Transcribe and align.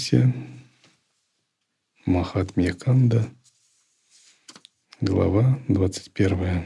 Рахасия, 0.00 0.34
Махатмья 2.06 2.72
Канда, 2.72 3.28
глава 5.02 5.60
21. 5.68 6.64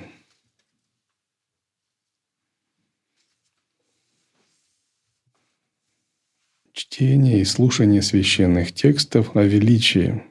Чтение 6.72 7.40
и 7.40 7.44
слушание 7.44 8.02
священных 8.02 8.72
текстов 8.72 9.34
о 9.34 9.42
величии 9.42 10.22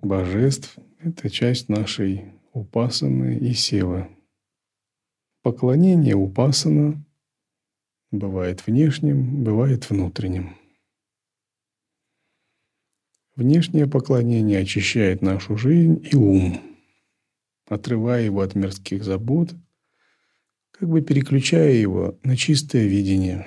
божеств– 0.00 0.78
это 0.98 1.28
часть 1.28 1.68
нашей 1.68 2.32
упасаны 2.54 3.36
и 3.36 3.52
силы. 3.52 4.08
Поклонение 5.42 6.14
упасана 6.14 7.04
бывает 8.10 8.66
внешним, 8.66 9.44
бывает 9.44 9.90
внутренним. 9.90 10.59
Внешнее 13.36 13.86
поклонение 13.86 14.60
очищает 14.60 15.22
нашу 15.22 15.56
жизнь 15.56 16.04
и 16.10 16.16
ум, 16.16 16.60
отрывая 17.66 18.22
его 18.22 18.40
от 18.40 18.54
мирских 18.54 19.04
забот, 19.04 19.54
как 20.72 20.88
бы 20.88 21.00
переключая 21.00 21.72
его 21.72 22.18
на 22.24 22.36
чистое 22.36 22.86
видение. 22.86 23.46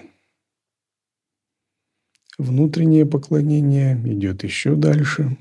Внутреннее 2.37 3.05
поклонение 3.05 3.95
идет 4.05 4.43
еще 4.43 4.75
дальше, 4.75 5.37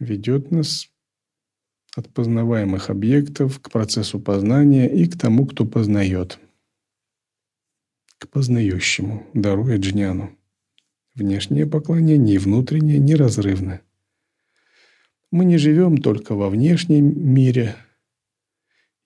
ведет 0.00 0.50
нас 0.50 0.88
от 1.94 2.12
познаваемых 2.12 2.90
объектов 2.90 3.60
к 3.60 3.70
процессу 3.70 4.18
познания 4.18 4.88
и 4.88 5.06
к 5.06 5.18
тому, 5.18 5.46
кто 5.46 5.64
познает, 5.64 6.40
к 8.18 8.28
познающему, 8.28 9.26
даруя 9.34 9.78
джняну. 9.78 10.36
Внешнее 11.14 11.66
поклонение 11.66 12.34
и 12.34 12.38
внутреннее 12.38 12.98
неразрывны. 12.98 13.80
Мы 15.30 15.44
не 15.44 15.58
живем 15.58 15.98
только 15.98 16.34
во 16.34 16.50
внешнем 16.50 17.32
мире, 17.32 17.76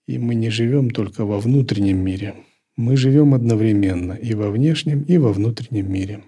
и 0.07 0.17
мы 0.17 0.33
не 0.33 0.49
живем 0.49 0.89
только 0.89 1.23
во 1.23 1.39
внутреннем 1.39 2.03
мире. 2.03 2.35
Мы 2.75 2.97
живем 2.97 3.35
одновременно 3.35 4.13
и 4.13 4.33
во 4.33 4.49
внешнем, 4.49 5.03
и 5.03 5.19
во 5.19 5.31
внутреннем 5.31 5.91
мире. 5.91 6.23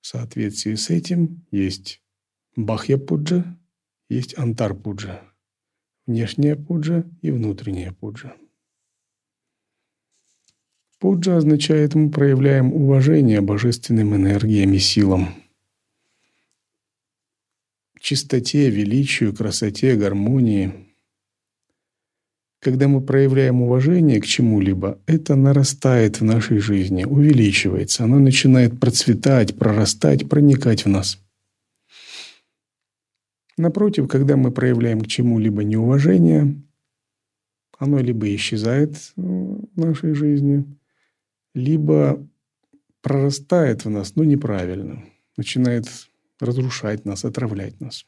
В 0.00 0.06
соответствии 0.06 0.76
с 0.76 0.90
этим 0.90 1.44
есть 1.50 2.00
Бахья-пуджа, 2.54 3.58
есть 4.08 4.38
Антар-пуджа, 4.38 5.22
внешняя 6.06 6.54
пуджа 6.54 7.04
и 7.22 7.32
внутренняя 7.32 7.92
пуджа. 7.92 8.36
Пуджа 11.02 11.38
означает, 11.38 11.96
мы 11.96 12.12
проявляем 12.12 12.72
уважение 12.72 13.40
божественным 13.40 14.14
энергиям 14.14 14.72
и 14.72 14.78
силам. 14.78 15.34
Чистоте, 17.98 18.70
величию, 18.70 19.34
красоте, 19.34 19.96
гармонии. 19.96 20.94
Когда 22.60 22.86
мы 22.86 23.00
проявляем 23.00 23.62
уважение 23.62 24.20
к 24.20 24.26
чему-либо, 24.26 25.00
это 25.06 25.34
нарастает 25.34 26.20
в 26.20 26.24
нашей 26.24 26.58
жизни, 26.58 27.02
увеличивается, 27.02 28.04
оно 28.04 28.20
начинает 28.20 28.78
процветать, 28.78 29.58
прорастать, 29.58 30.28
проникать 30.28 30.84
в 30.84 30.88
нас. 30.88 31.18
Напротив, 33.56 34.06
когда 34.06 34.36
мы 34.36 34.52
проявляем 34.52 35.00
к 35.00 35.08
чему-либо 35.08 35.64
неуважение, 35.64 36.62
оно 37.76 37.98
либо 37.98 38.32
исчезает 38.32 38.94
в 39.16 39.66
нашей 39.74 40.14
жизни– 40.14 40.64
либо 41.54 42.26
прорастает 43.00 43.84
в 43.84 43.90
нас, 43.90 44.14
но 44.14 44.24
неправильно, 44.24 45.04
начинает 45.36 45.86
разрушать 46.40 47.04
нас, 47.04 47.24
отравлять 47.24 47.80
нас. 47.80 48.06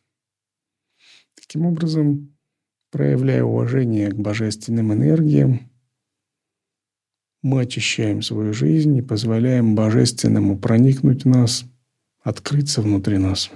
Таким 1.34 1.66
образом, 1.66 2.36
проявляя 2.90 3.42
уважение 3.42 4.10
к 4.10 4.16
божественным 4.16 4.92
энергиям, 4.92 5.70
мы 7.42 7.62
очищаем 7.62 8.22
свою 8.22 8.54
жизнь 8.54 8.96
и 8.96 9.02
позволяем 9.02 9.74
божественному 9.74 10.58
проникнуть 10.58 11.24
в 11.24 11.28
нас, 11.28 11.64
открыться 12.22 12.80
внутри 12.80 13.18
нас. 13.18 13.50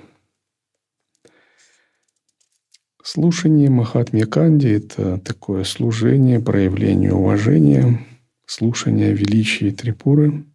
Слушание 3.02 3.70
Махатмья 3.70 4.26
Канди– 4.26 4.66
это 4.68 5.18
такое 5.18 5.64
служение, 5.64 6.40
проявление 6.40 7.14
уважения– 7.14 8.06
слушания 8.48 9.12
величия 9.12 9.70
Трипуры. 9.72 10.46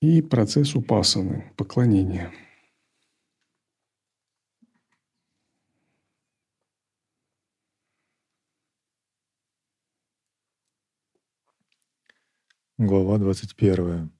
И 0.00 0.22
процесс 0.22 0.76
упасаны, 0.76 1.52
поклонения. 1.56 2.32
Глава 12.78 13.18
21. 13.18 14.12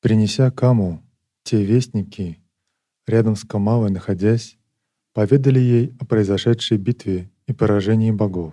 Принеся 0.00 0.50
Каму, 0.50 1.04
те 1.42 1.62
вестники, 1.64 2.42
рядом 3.06 3.36
с 3.36 3.44
Камалой 3.44 3.90
находясь, 3.90 4.58
поведали 5.14 5.60
ей 5.60 5.96
о 6.00 6.04
произошедшей 6.04 6.76
битве 6.76 7.30
и 7.46 7.52
поражении 7.52 8.10
богов. 8.10 8.52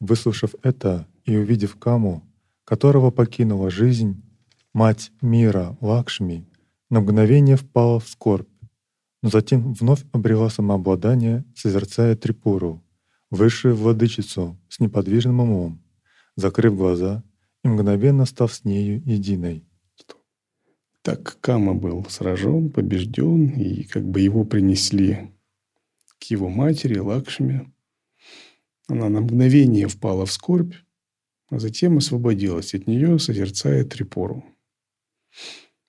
Выслушав 0.00 0.54
это 0.62 1.06
и 1.24 1.36
увидев 1.36 1.76
Каму, 1.76 2.22
которого 2.64 3.10
покинула 3.10 3.70
жизнь, 3.70 4.20
мать 4.74 5.12
мира 5.22 5.76
Лакшми 5.80 6.44
на 6.90 7.00
мгновение 7.00 7.56
впала 7.56 8.00
в 8.00 8.08
скорбь, 8.08 8.48
но 9.22 9.30
затем 9.30 9.72
вновь 9.74 10.04
обрела 10.12 10.50
самообладание, 10.50 11.44
созерцая 11.54 12.16
Трипуру, 12.16 12.82
высшую 13.30 13.76
владычицу 13.76 14.58
с 14.68 14.80
неподвижным 14.80 15.40
умом, 15.40 15.82
закрыв 16.36 16.76
глаза 16.76 17.22
и 17.62 17.68
мгновенно 17.68 18.26
став 18.26 18.52
с 18.52 18.64
нею 18.64 19.00
единой. 19.06 19.64
Так 21.02 21.38
Кама 21.40 21.74
был 21.74 22.04
сражен, 22.08 22.70
побежден, 22.70 23.48
и 23.48 23.82
как 23.82 24.08
бы 24.08 24.20
его 24.20 24.44
принесли 24.44 25.32
к 26.20 26.24
его 26.24 26.48
матери 26.48 26.98
Лакшми. 26.98 27.72
Она 28.86 29.08
на 29.08 29.20
мгновение 29.20 29.88
впала 29.88 30.26
в 30.26 30.32
скорбь, 30.32 30.74
а 31.50 31.58
затем 31.58 31.98
освободилась 31.98 32.74
от 32.74 32.86
нее, 32.86 33.18
созерцая 33.18 33.84
Трипору. 33.84 34.44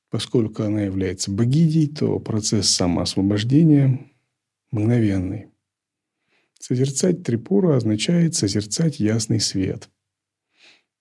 Поскольку 0.10 0.64
она 0.64 0.82
является 0.82 1.32
богиней, 1.32 1.88
то 1.88 2.20
процесс 2.20 2.70
самоосвобождения 2.70 4.10
мгновенный. 4.72 5.48
Созерцать 6.60 7.24
Трипуру 7.24 7.74
означает 7.74 8.36
созерцать 8.36 9.00
ясный 9.00 9.40
свет. 9.40 9.90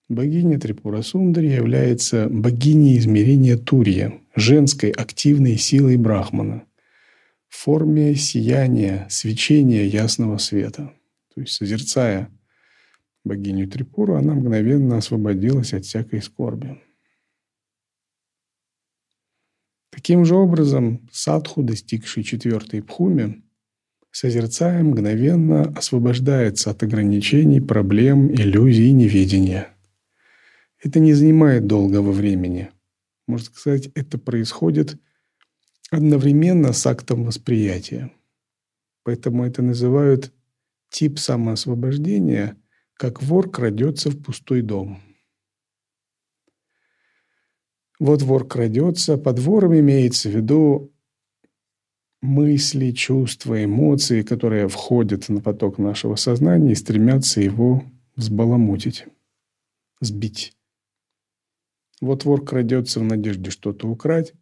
Богиня 0.09 0.59
Трипура 0.59 1.01
Сундари 1.01 1.47
является 1.47 2.27
богиней 2.29 2.97
измерения 2.97 3.57
Турья, 3.57 4.19
женской 4.35 4.91
активной 4.91 5.57
силой 5.57 5.95
Брахмана, 5.95 6.65
в 7.47 7.55
форме 7.55 8.15
сияния, 8.15 9.07
свечения 9.09 9.85
ясного 9.85 10.37
света. 10.37 10.93
То 11.33 11.41
есть, 11.41 11.53
созерцая 11.53 12.29
богиню 13.23 13.69
Трипуру, 13.69 14.15
она 14.15 14.33
мгновенно 14.33 14.97
освободилась 14.97 15.73
от 15.73 15.85
всякой 15.85 16.21
скорби. 16.21 16.81
Таким 19.89 20.25
же 20.25 20.35
образом, 20.35 21.07
садху, 21.13 21.63
достигший 21.63 22.23
четвертой 22.23 22.83
пхуми, 22.83 23.43
созерцая 24.11 24.83
мгновенно 24.83 25.61
освобождается 25.77 26.71
от 26.71 26.83
ограничений, 26.83 27.61
проблем, 27.61 28.33
иллюзий 28.33 28.89
и 28.89 28.91
неведения– 28.91 29.69
это 30.83 30.99
не 30.99 31.13
занимает 31.13 31.65
долгого 31.65 32.11
времени. 32.11 32.69
Можно 33.25 33.45
сказать, 33.45 33.89
это 33.95 34.17
происходит 34.17 34.99
одновременно 35.89 36.73
с 36.73 36.85
актом 36.85 37.23
восприятия. 37.23 38.11
Поэтому 39.03 39.45
это 39.45 39.61
называют 39.61 40.33
тип 40.89 41.19
самоосвобождения, 41.19 42.57
как 42.95 43.23
вор 43.23 43.49
крадется 43.49 44.09
в 44.09 44.21
пустой 44.21 44.61
дом. 44.61 45.01
Вот 47.99 48.21
вор 48.21 48.45
крадется, 48.45 49.17
под 49.17 49.39
вором 49.39 49.79
имеется 49.79 50.29
в 50.29 50.35
виду 50.35 50.91
мысли, 52.21 52.91
чувства, 52.91 53.63
эмоции, 53.63 54.21
которые 54.21 54.67
входят 54.67 55.29
на 55.29 55.41
поток 55.41 55.77
нашего 55.77 56.15
сознания 56.15 56.73
и 56.73 56.75
стремятся 56.75 57.39
его 57.39 57.83
взбаламутить, 58.15 59.05
сбить. 60.01 60.53
Вот 62.03 62.25
вор 62.25 62.43
крадется 62.43 62.99
в 62.99 63.03
надежде 63.03 63.49
что-то 63.49 63.87
украть, 63.87 64.33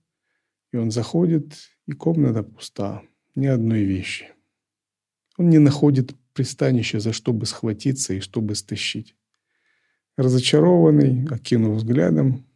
и 0.73 0.77
он 0.77 0.89
заходит, 0.89 1.53
и 1.85 1.91
комната 1.91 2.41
пуста, 2.41 3.03
ни 3.35 3.45
одной 3.45 3.83
вещи. 3.83 4.29
Он 5.37 5.51
не 5.51 5.59
находит 5.59 6.15
пристанища, 6.33 6.99
за 6.99 7.13
что 7.13 7.33
бы 7.33 7.45
схватиться 7.45 8.15
и 8.15 8.19
чтобы 8.19 8.55
стащить. 8.55 9.15
Разочарованный, 10.17 11.27
окинув 11.27 11.77
взглядом, 11.77 12.47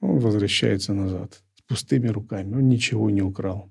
он 0.00 0.20
возвращается 0.20 0.94
назад 0.94 1.42
с 1.56 1.60
пустыми 1.60 2.08
руками. 2.08 2.54
Он 2.54 2.66
ничего 2.66 3.10
не 3.10 3.20
украл. 3.20 3.70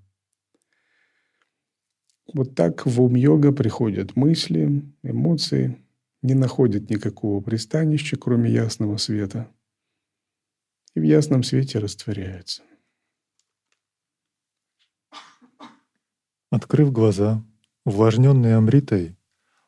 Вот 2.32 2.54
так 2.54 2.86
в 2.86 3.02
ум 3.02 3.16
йога 3.16 3.54
приходят 3.54 4.16
мысли, 4.16 4.84
эмоции, 5.02 5.80
не 6.22 6.36
находят 6.36 6.92
никакого 6.92 7.42
пристанища, 7.42 8.18
кроме 8.18 8.52
ясного 8.52 8.98
света, 8.98 9.50
в 11.00 11.04
ясном 11.04 11.44
свете 11.44 11.80
растворяются. 11.80 12.62
Открыв 16.52 16.92
глаза, 16.92 17.44
увлажненные 17.86 18.58
Амритой, 18.58 19.16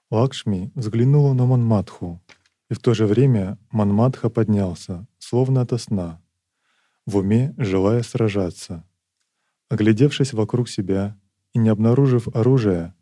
Лакшми 0.10 0.74
взглянула 0.76 1.34
на 1.34 1.46
Манматху, 1.46 2.22
и 2.70 2.74
в 2.74 2.80
то 2.80 2.94
же 2.94 3.06
время 3.06 3.58
Манматха 3.72 4.30
поднялся, 4.30 5.08
словно 5.20 5.62
ото 5.62 5.78
сна, 5.78 6.22
в 7.06 7.18
уме 7.18 7.54
желая 7.58 8.04
сражаться. 8.04 8.84
Оглядевшись 9.70 10.34
вокруг 10.34 10.68
себя 10.68 11.18
и 11.54 11.60
не 11.60 11.70
обнаружив 11.70 12.28
оружия, 12.36 12.94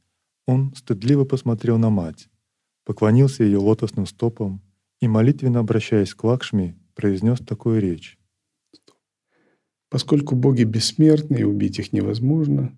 он 0.46 0.74
стыдливо 0.76 1.26
посмотрел 1.26 1.80
на 1.80 1.90
мать, 1.90 2.30
поклонился 2.84 3.44
ее 3.44 3.58
лотосным 3.58 4.06
стопам 4.06 4.62
и, 5.00 5.08
молитвенно 5.08 5.60
обращаясь 5.60 6.14
к 6.14 6.24
Лакшми, 6.24 6.78
произнес 6.94 7.40
такую 7.40 7.82
речь. 7.82 8.19
Поскольку 9.90 10.36
боги 10.36 10.64
бессмертны 10.64 11.38
и 11.38 11.44
убить 11.44 11.80
их 11.80 11.94
невозможно, 11.94 12.78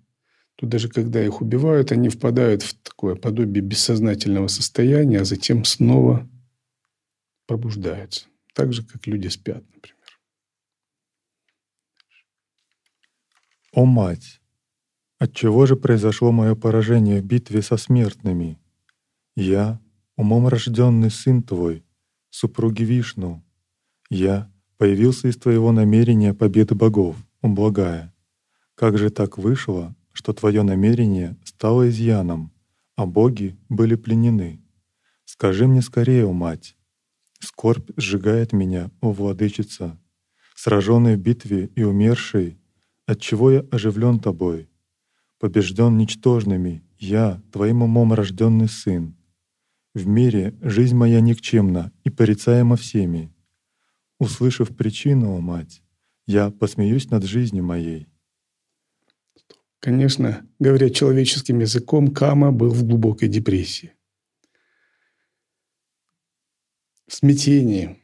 то 0.56 0.66
даже 0.66 0.88
когда 0.88 1.22
их 1.22 1.42
убивают, 1.42 1.92
они 1.92 2.08
впадают 2.08 2.62
в 2.62 2.74
такое 2.82 3.16
подобие 3.16 3.62
бессознательного 3.62 4.48
состояния, 4.48 5.20
а 5.20 5.24
затем 5.24 5.64
снова 5.64 6.28
пробуждаются. 7.46 8.26
Так 8.54 8.72
же, 8.72 8.84
как 8.84 9.06
люди 9.06 9.28
спят, 9.28 9.64
например. 9.74 9.98
«О 13.72 13.84
мать! 13.84 14.40
Отчего 15.18 15.66
же 15.66 15.76
произошло 15.76 16.32
мое 16.32 16.54
поражение 16.54 17.20
в 17.20 17.24
битве 17.24 17.62
со 17.62 17.76
смертными? 17.76 18.58
Я, 19.36 19.80
умом 20.16 20.48
рожденный 20.48 21.10
сын 21.10 21.42
твой, 21.42 21.84
супруги 22.28 22.82
Вишну, 22.82 23.42
я 24.10 24.51
появился 24.82 25.28
из 25.28 25.36
твоего 25.36 25.70
намерения 25.70 26.34
победы 26.34 26.74
богов, 26.74 27.14
ублагая. 27.40 28.12
Как 28.74 28.98
же 28.98 29.10
так 29.10 29.38
вышло, 29.38 29.94
что 30.10 30.32
твое 30.32 30.64
намерение 30.64 31.36
стало 31.44 31.88
изъяном, 31.88 32.50
а 32.96 33.06
боги 33.06 33.56
были 33.68 33.94
пленены? 33.94 34.60
Скажи 35.24 35.68
мне 35.68 35.82
скорее, 35.82 36.26
о 36.26 36.32
мать, 36.32 36.76
скорбь 37.38 37.90
сжигает 37.96 38.52
меня, 38.52 38.90
о 39.00 39.12
владычица, 39.12 40.00
сраженный 40.56 41.14
в 41.14 41.20
битве 41.20 41.70
и 41.76 41.84
умерший, 41.84 42.58
Отчего 43.06 43.52
я 43.52 43.60
оживлен 43.70 44.18
тобой? 44.18 44.68
Побежден 45.38 45.96
ничтожными, 45.96 46.82
я, 46.98 47.40
твоим 47.52 47.84
умом 47.84 48.14
рожденный 48.14 48.68
сын. 48.68 49.14
В 49.94 50.08
мире 50.08 50.56
жизнь 50.60 50.96
моя 50.96 51.20
никчемна 51.20 51.92
и 52.02 52.10
порицаема 52.10 52.74
всеми. 52.74 53.32
Услышав 54.22 54.68
причину, 54.76 55.34
о 55.34 55.40
мать, 55.40 55.82
я 56.28 56.52
посмеюсь 56.52 57.10
над 57.10 57.24
жизнью 57.24 57.64
моей. 57.64 58.06
Конечно, 59.80 60.46
говоря 60.60 60.90
человеческим 60.90 61.58
языком, 61.58 62.14
Кама 62.14 62.52
был 62.52 62.70
в 62.70 62.84
глубокой 62.84 63.28
депрессии. 63.28 63.94
В 67.08 67.14
смятении. 67.14 67.98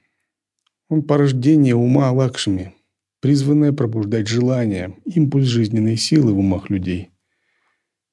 Он 0.88 1.04
порождение 1.04 1.76
ума 1.76 2.10
Лакшми– 2.10 2.74
призванное 3.20 3.72
пробуждать 3.72 4.26
желание, 4.26 4.98
импульс 5.04 5.46
жизненной 5.46 5.96
силы 5.96 6.32
в 6.32 6.38
умах 6.40 6.68
людей. 6.68 7.10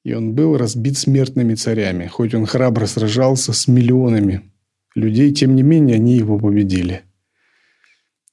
И 0.03 0.13
он 0.13 0.35
был 0.35 0.57
разбит 0.57 0.99
смертными 0.99 1.55
царями, 1.55 2.05
хоть 2.05 2.35
он 2.35 2.45
храбро 2.45 2.85
сражался 2.85 3.51
с 3.51 3.67
миллионами 3.67 4.51
людей, 4.93 5.33
тем 5.33 5.55
не 5.55 5.63
менее 5.63 5.95
они 5.95 6.17
его 6.17 6.37
победили, 6.37 7.04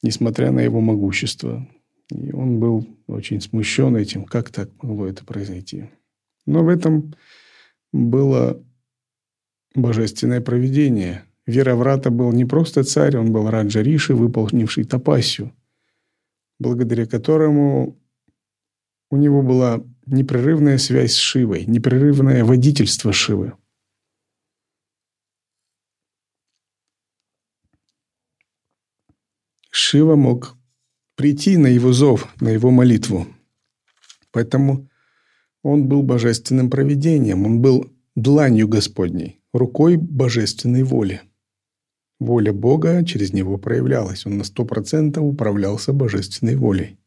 несмотря 0.03 0.51
на 0.53 0.61
его 0.61 0.81
могущество. 0.81 1.67
И 2.11 2.33
он 2.33 2.59
был 2.59 2.87
очень 3.07 3.41
смущен 3.41 3.97
этим, 3.97 4.25
как 4.25 4.51
так 4.51 4.71
могло 4.83 5.07
это 5.07 5.25
произойти. 5.25 5.91
Но 6.47 6.65
в 6.65 6.69
этом 6.69 7.15
было 7.93 8.63
божественное 9.75 10.41
провидение. 10.41 11.25
Вероврата 11.47 12.11
был 12.11 12.33
не 12.33 12.45
просто 12.45 12.85
царь, 12.85 13.17
он 13.17 13.33
был 13.33 13.51
Раджа 13.51 13.83
Риши, 13.83 14.15
выполнивший 14.15 14.85
тапасию– 14.85 15.53
благодаря 16.63 17.07
которому 17.07 17.99
у 19.11 19.17
него 19.17 19.43
была 19.43 19.83
непрерывная 20.07 20.79
связь 20.79 21.13
с 21.13 21.17
Шивой, 21.17 21.67
непрерывное 21.67 22.45
водительство 22.45 23.13
Шивы. 23.13 23.53
Шива 29.75 30.17
мог 30.17 30.57
прийти 31.17 31.57
на 31.57 31.67
его 31.67 31.93
зов, 31.93 32.29
на 32.41 32.51
его 32.51 32.71
молитву. 32.71 33.27
Поэтому 34.31 34.91
он 35.63 35.89
был 35.89 36.03
божественным 36.03 36.69
провидением, 36.69 37.47
он 37.47 37.63
был 37.63 37.91
дланью 38.15 38.69
Господней, 38.69 39.41
рукой 39.55 39.97
божественной 39.97 40.83
воли. 40.83 41.23
Воля 42.21 42.53
Бога 42.53 43.03
через 43.05 43.33
него 43.33 43.57
проявлялась. 43.57 44.27
Он 44.27 44.37
на 44.37 44.45
сто 44.45 44.67
процентов 44.67 45.25
управлялся 45.25 45.95
божественной 45.95 46.57
волей. 46.57 46.99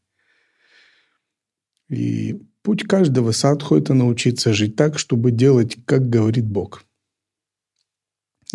И 1.88 2.42
путь 2.62 2.82
каждого 2.82 3.30
садху– 3.30 3.76
это 3.76 3.94
научиться 3.94 4.52
жить 4.52 4.74
так, 4.74 4.98
чтобы 4.98 5.30
делать, 5.30 5.78
как 5.84 6.10
говорит 6.10 6.46
Бог. 6.46 6.85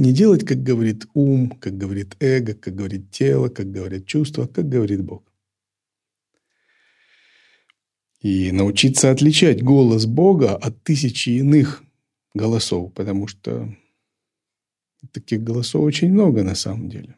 Не 0.01 0.13
делать, 0.13 0.45
как 0.45 0.63
говорит 0.63 1.05
ум, 1.13 1.51
как 1.51 1.77
говорит 1.77 2.15
эго, 2.19 2.55
как 2.55 2.75
говорит 2.75 3.11
тело, 3.11 3.49
как 3.49 3.71
говорят 3.71 4.07
чувства, 4.07 4.47
как 4.47 4.67
говорит 4.67 5.03
Бог. 5.03 5.23
И 8.19 8.51
научиться 8.51 9.11
отличать 9.11 9.63
голос 9.63 10.05
Бога 10.05 10.55
от 10.55 10.83
тысячи 10.83 11.29
иных 11.29 11.83
голосов, 12.33 12.93
потому 12.93 13.27
что 13.27 13.69
Таких 15.11 15.43
голосов 15.43 15.81
очень 15.81 16.11
много 16.11 16.43
на 16.43 16.55
самом 16.55 16.89
деле. 16.89 17.15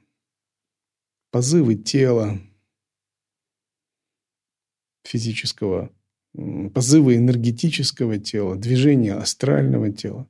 Позывы 1.31 1.75
тела 1.75 2.39
физического, 5.03 5.91
позывы 6.73 7.17
энергетического 7.17 8.17
тела, 8.19 8.55
движение 8.55 9.13
астрального 9.15 9.91
тела, 9.91 10.27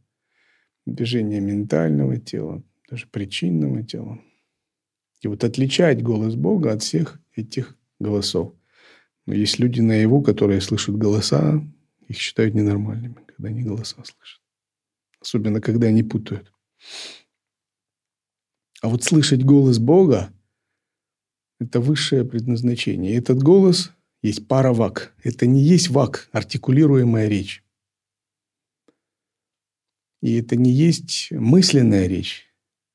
движение 0.86 1.40
ментального 1.40 2.18
тела, 2.20 2.63
даже 2.90 3.08
причинного 3.08 3.84
тела. 3.84 4.20
И 5.22 5.28
вот 5.28 5.44
отличать 5.44 6.04
голос 6.04 6.36
Бога 6.36 6.74
от 6.74 6.82
всех 6.82 7.20
этих 7.36 7.75
голосов. 8.00 8.54
Но 9.25 9.34
есть 9.34 9.60
люди 9.60 9.80
наяву, 9.80 10.22
которые 10.22 10.60
слышат 10.60 10.98
голоса, 10.98 11.63
их 12.08 12.18
считают 12.18 12.56
ненормальными, 12.56 13.16
когда 13.25 13.50
они 13.50 13.63
голоса 13.63 13.96
слышат. 13.96 14.42
Особенно, 15.22 15.62
когда 15.62 15.88
они 15.88 16.04
путают. 16.04 16.52
А 18.82 18.90
вот 18.90 19.04
слышать 19.04 19.46
голос 19.46 19.80
Бога– 19.80 20.34
это 21.60 21.80
высшее 21.80 22.25
предназначение. 22.25 23.13
И 23.13 23.18
этот 23.18 23.42
голос 23.42 23.94
есть 24.22 24.46
паравак. 24.48 25.13
Это 25.24 25.48
не 25.48 25.62
есть 25.62 25.90
вак, 25.90 26.28
артикулируемая 26.34 27.30
речь. 27.30 27.62
И 30.24 30.39
это 30.39 30.56
не 30.56 30.72
есть 30.72 31.27
мысленная 31.32 32.08
речь. 32.08 32.48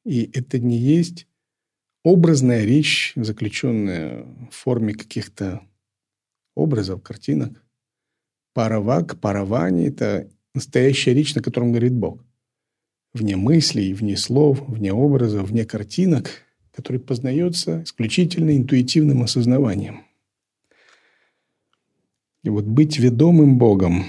И 0.04 0.30
это 0.32 0.58
не 0.58 0.78
есть 0.78 1.26
образная 2.02 2.64
речь, 2.64 3.12
заключенная 3.16 4.25
в 4.50 4.54
форме 4.54 4.94
каких-то 4.94 5.61
образов, 6.54 7.02
картинок. 7.02 7.62
Паравак, 8.54 9.20
паравани– 9.20 9.87
это 9.88 10.30
настоящая 10.54 11.12
речь, 11.12 11.35
на 11.35 11.42
котором 11.42 11.73
говорит 11.73 11.92
Бог 11.92 12.25
вне 13.12 13.37
мыслей, 13.37 13.92
вне 13.92 14.16
слов, 14.16 14.62
вне 14.66 14.92
образов, 14.92 15.50
вне 15.50 15.64
картинок, 15.64 16.30
который 16.73 17.00
познается 17.00 17.82
исключительно 17.82 18.56
интуитивным 18.56 19.23
осознаванием. 19.23 20.04
И 22.42 22.49
вот 22.49 22.64
быть 22.64 22.99
ведомым 22.99 23.58
Богом 23.58 24.06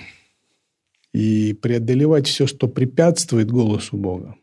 и 1.13 1.53
преодолевать 1.53 2.27
все, 2.27 2.47
что 2.47 2.67
препятствует 2.67 3.51
голосу 3.51 3.97
Бога, 3.97 4.35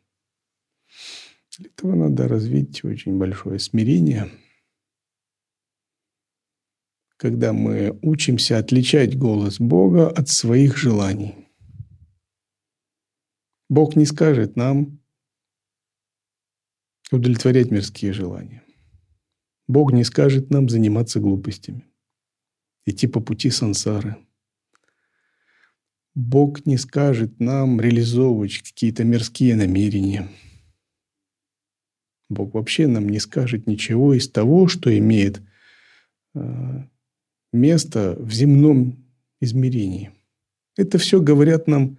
для 1.59 1.71
этого 1.71 1.95
надо 1.95 2.29
развить 2.29 2.85
очень 2.85 3.19
большое 3.19 3.59
смирение, 3.59 4.31
когда 7.17 7.53
мы 7.53 7.99
учимся 8.03 8.59
отличать 8.59 9.17
голос 9.17 9.59
Бога 9.59 10.11
от 10.11 10.29
своих 10.29 10.77
желаний. 10.77 11.49
Бог 13.69 13.97
не 13.97 14.05
скажет 14.05 14.57
нам 14.57 15.01
удовлетворять 17.11 17.71
мирские 17.71 18.13
желания. 18.13 18.63
Бог 19.67 19.93
не 19.93 20.05
скажет 20.05 20.51
нам 20.51 20.69
заниматься 20.69 21.21
глупостями, 21.21 21.87
идти 22.85 23.07
по 23.07 23.21
пути 23.21 23.51
сансары. 23.51 24.17
Бог 26.17 26.65
не 26.65 26.79
скажет 26.79 27.41
нам 27.41 27.79
реализовывать 27.79 28.63
какие-то 28.63 29.05
мирские 29.05 29.55
намерения. 29.55 30.27
Бог 32.31 32.55
вообще 32.55 32.87
нам 32.87 33.07
не 33.11 33.21
скажет 33.21 33.67
ничего 33.67 34.15
из 34.15 34.27
того, 34.31 34.67
что 34.67 34.97
имеет 34.97 35.43
э, 36.35 36.85
место 37.53 38.17
в 38.19 38.33
земном 38.33 38.97
измерении. 39.43 40.11
Это 40.79 40.97
все 40.97 41.21
говорят 41.21 41.69
нам 41.69 41.99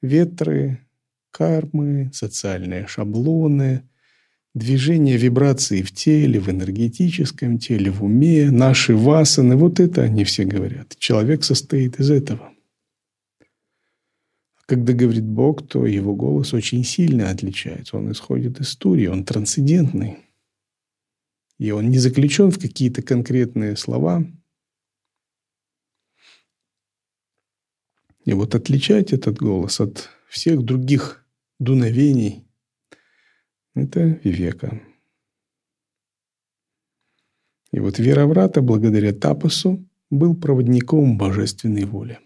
ветры, 0.00 0.78
кармы, 1.30 2.10
социальные 2.14 2.86
шаблоны, 2.86 3.82
движение 4.54 5.18
вибраций 5.18 5.82
в 5.82 5.92
теле, 5.92 6.40
в 6.40 6.48
энергетическом 6.48 7.58
теле, 7.58 7.90
в 7.90 8.02
уме, 8.02 8.50
наши 8.50 8.96
васаны. 8.96 9.54
Вот 9.56 9.80
это 9.80 10.02
они 10.02 10.24
все 10.24 10.46
говорят. 10.46 10.96
Человек 10.98 11.44
состоит 11.44 12.00
из 12.00 12.10
этого. 12.10 12.54
Когда 14.68 14.92
говорит 14.92 15.24
Бог, 15.24 15.66
то 15.66 15.86
его 15.86 16.14
голос 16.14 16.52
очень 16.52 16.84
сильно 16.84 17.30
отличается. 17.30 17.96
Он 17.96 18.12
исходит 18.12 18.60
из 18.60 18.68
студии, 18.68 19.06
он 19.06 19.24
трансцендентный. 19.24 20.18
И 21.56 21.70
он 21.70 21.88
не 21.88 21.96
заключен 21.96 22.50
в 22.50 22.58
какие-то 22.58 23.00
конкретные 23.00 23.76
слова. 23.76 24.26
И 28.26 28.34
вот 28.34 28.54
отличать 28.54 29.14
этот 29.14 29.38
голос 29.38 29.80
от 29.80 30.10
всех 30.28 30.62
других 30.62 31.24
дуновений– 31.58 32.46
это 33.74 34.20
вивека. 34.22 34.82
И 37.72 37.80
вот 37.80 37.98
Вера 37.98 38.26
Врата, 38.26 38.60
благодаря 38.60 39.14
Тапасу, 39.14 39.82
был 40.10 40.36
проводником 40.36 41.16
божественной 41.16 41.86
воли. 41.86 42.18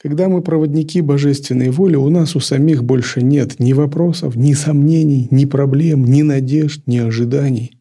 Когда 0.00 0.28
мы 0.28 0.42
проводники 0.42 1.02
божественной 1.02 1.70
воли, 1.70 1.96
у 1.96 2.08
нас 2.08 2.34
у 2.34 2.40
самих 2.40 2.82
больше 2.82 3.22
нет 3.22 3.60
ни 3.60 3.74
вопросов, 3.74 4.34
ни 4.34 4.54
сомнений, 4.54 5.28
ни 5.30 5.44
проблем, 5.44 6.04
ни 6.04 6.22
надежд, 6.22 6.86
ни 6.86 6.96
ожиданий. 6.96 7.78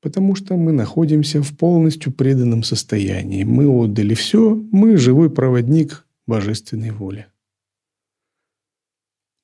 Потому 0.00 0.34
что 0.34 0.56
мы 0.56 0.72
находимся 0.72 1.42
в 1.42 1.56
полностью 1.56 2.12
преданном 2.12 2.62
состоянии. 2.62 3.44
Мы 3.44 3.68
отдали 3.68 4.14
все, 4.14 4.54
мы 4.72 4.96
живой 4.96 5.30
проводник 5.30 6.06
божественной 6.26 6.90
воли 6.90 7.26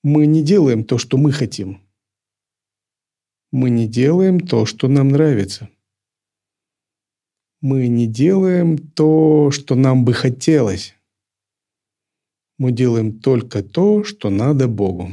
мы 0.05 0.27
не 0.27 0.43
делаем 0.43 0.85
то, 0.85 0.99
что 0.99 1.17
мы 1.17 1.33
хотим. 1.33 1.81
Мы 3.51 3.71
не 3.71 3.89
делаем 3.89 4.39
то, 4.39 4.67
что 4.67 4.87
нам 4.87 5.09
нравится. 5.09 5.71
Мы 7.63 7.89
не 7.89 8.07
делаем 8.07 8.77
то, 8.77 9.51
что 9.51 9.75
нам 9.75 10.05
бы 10.05 10.13
хотелось. 10.13 10.95
Мы 12.57 12.71
делаем 12.71 13.21
только 13.21 13.63
то, 13.63 14.05
что 14.05 14.31
надо 14.31 14.69
Богу. 14.69 15.11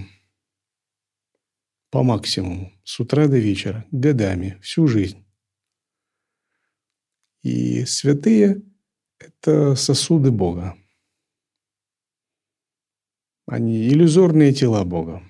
По 1.89 2.03
максимуму. 2.03 2.71
С 2.83 2.99
утра 2.99 3.27
до 3.27 3.37
вечера. 3.37 3.85
Годами. 3.91 4.59
Всю 4.61 4.87
жизнь. 4.87 5.25
И 7.41 7.85
святые– 7.85 8.61
это 9.19 9.75
сосуды 9.75 10.31
Бога. 10.31 10.77
Они 13.47 13.87
иллюзорные 13.87 14.53
тела 14.53 14.85
Бога. 14.85 15.23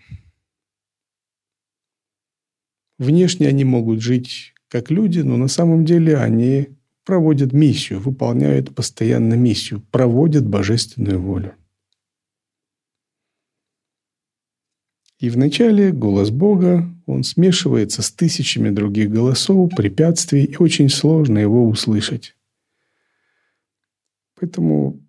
Внешне 2.99 3.47
они 3.47 3.63
могут 3.63 4.01
жить 4.01 4.53
как 4.67 4.91
люди, 4.91 5.21
но 5.21 5.37
на 5.37 5.47
самом 5.47 5.85
деле 5.85 6.17
они 6.17 6.77
проводят 7.03 7.53
миссию, 7.53 7.99
выполняют 7.99 8.75
постоянно 8.75 9.33
миссию, 9.33 9.81
проводят 9.89 10.45
божественную 10.45 11.19
волю. 11.19 11.55
И 15.21 15.29
вначале 15.29 15.91
голос 15.91 16.31
Бога, 16.31 16.91
он 17.05 17.23
смешивается 17.23 18.01
с 18.01 18.11
тысячами 18.11 18.71
других 18.71 19.11
голосов, 19.11 19.69
препятствий, 19.77 20.45
и 20.45 20.57
очень 20.57 20.89
сложно 20.89 21.37
его 21.37 21.67
услышать. 21.67 22.35
Поэтому 24.39 24.99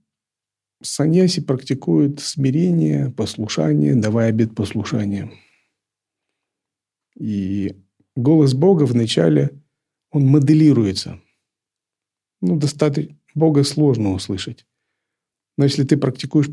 Саньяси 0.82 1.40
практикует 1.40 2.20
смирение, 2.20 3.10
послушание, 3.10 3.94
давая 3.94 4.28
обет 4.28 4.54
послушания. 4.54 5.32
И 7.18 7.74
голос 8.14 8.52
Бога 8.52 8.82
вначале, 8.84 9.62
он 10.10 10.26
моделируется. 10.26 11.22
Ну, 12.42 12.58
достаточно, 12.58 13.16
Бога 13.34 13.64
сложно 13.64 14.12
услышать. 14.12 14.66
Но 15.56 15.64
если 15.64 15.84
ты 15.84 15.96
практикуешь 15.96 16.50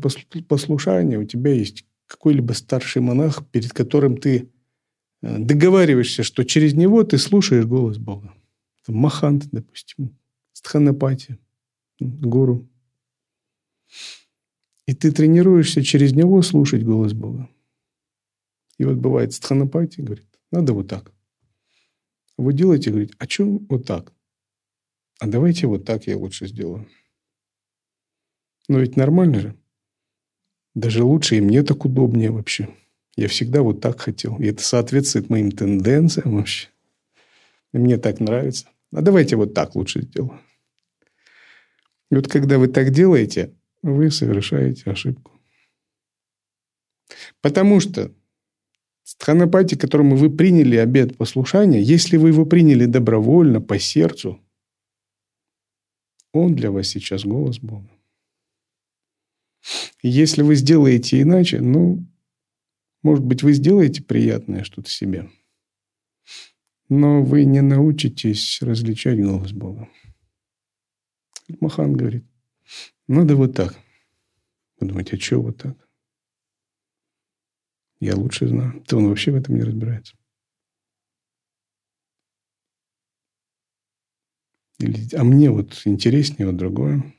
послушание, 0.48 1.18
у 1.18 1.24
тебя 1.24 1.52
есть 1.52 1.84
какой-либо 2.10 2.52
старший 2.54 3.02
монах, 3.02 3.46
перед 3.52 3.72
которым 3.72 4.16
ты 4.16 4.50
э, 5.22 5.38
договариваешься, 5.38 6.24
что 6.24 6.44
через 6.44 6.74
него 6.74 7.04
ты 7.04 7.18
слушаешь 7.18 7.66
голос 7.66 7.98
Бога. 7.98 8.34
Махант, 8.88 9.48
допустим, 9.52 10.18
Стханапати, 10.52 11.38
гуру. 12.00 12.68
И 14.86 14.94
ты 14.94 15.12
тренируешься 15.12 15.84
через 15.84 16.12
него 16.12 16.42
слушать 16.42 16.82
голос 16.82 17.12
Бога. 17.12 17.48
И 18.78 18.84
вот 18.84 18.96
бывает 18.96 19.32
стханапати, 19.32 20.00
говорит, 20.00 20.26
надо 20.50 20.72
вот 20.72 20.88
так. 20.88 21.12
Вы 22.36 22.52
делаете, 22.54 22.90
говорит, 22.90 23.14
а 23.18 23.28
что 23.28 23.44
вот 23.68 23.86
так? 23.86 24.12
А 25.20 25.28
давайте 25.28 25.68
вот 25.68 25.84
так 25.84 26.06
я 26.08 26.16
лучше 26.16 26.48
сделаю. 26.48 26.88
Но 28.68 28.80
ведь 28.80 28.96
нормально 28.96 29.40
же. 29.40 29.56
Даже 30.74 31.04
лучше, 31.04 31.36
и 31.36 31.40
мне 31.40 31.62
так 31.62 31.84
удобнее 31.84 32.30
вообще. 32.30 32.68
Я 33.16 33.28
всегда 33.28 33.62
вот 33.62 33.80
так 33.80 34.00
хотел. 34.00 34.38
И 34.38 34.46
это 34.46 34.62
соответствует 34.62 35.30
моим 35.30 35.50
тенденциям 35.50 36.36
вообще. 36.36 36.68
И 37.72 37.78
мне 37.78 37.98
так 37.98 38.20
нравится. 38.20 38.66
А 38.92 39.02
давайте 39.02 39.36
вот 39.36 39.54
так 39.54 39.74
лучше 39.74 40.02
сделаю. 40.02 40.40
И 42.10 42.16
вот 42.16 42.28
когда 42.28 42.58
вы 42.58 42.68
так 42.68 42.90
делаете, 42.90 43.54
вы 43.82 44.10
совершаете 44.10 44.90
ошибку. 44.90 45.32
Потому 47.40 47.80
что 47.80 48.12
Стханапати, 49.10 49.74
которому 49.74 50.14
вы 50.14 50.30
приняли 50.30 50.76
обет 50.76 51.16
послушания, 51.16 51.82
если 51.82 52.16
вы 52.16 52.28
его 52.28 52.46
приняли 52.46 52.86
добровольно, 52.86 53.60
по 53.60 53.76
сердцу, 53.76 54.40
он 56.32 56.54
для 56.54 56.70
вас 56.70 56.86
сейчас 56.86 57.24
голос 57.24 57.58
Бога. 57.58 57.90
Если 60.02 60.42
вы 60.42 60.54
сделаете 60.54 61.20
иначе, 61.20 61.60
ну, 61.60 62.06
может 63.02 63.24
быть, 63.24 63.42
вы 63.42 63.52
сделаете 63.52 64.02
приятное 64.02 64.64
что-то 64.64 64.90
себе, 64.90 65.30
но 66.88 67.22
вы 67.22 67.44
не 67.44 67.60
научитесь 67.60 68.60
различать 68.62 69.20
голос 69.20 69.52
Бога. 69.52 69.88
Махан 71.60 71.92
говорит, 71.92 72.24
надо 73.08 73.36
вот 73.36 73.54
так. 73.54 73.76
Вы 74.78 74.88
думаете, 74.88 75.16
а 75.16 75.20
что 75.20 75.42
вот 75.42 75.58
так? 75.58 75.76
Я 78.00 78.16
лучше 78.16 78.48
знаю. 78.48 78.82
То 78.86 78.96
он 78.96 79.08
вообще 79.08 79.30
в 79.30 79.36
этом 79.36 79.56
не 79.56 79.62
разбирается. 79.62 80.16
Или, 84.78 85.14
а 85.14 85.24
мне 85.24 85.50
вот 85.50 85.82
интереснее 85.84 86.46
вот 86.46 86.56
другое. 86.56 87.14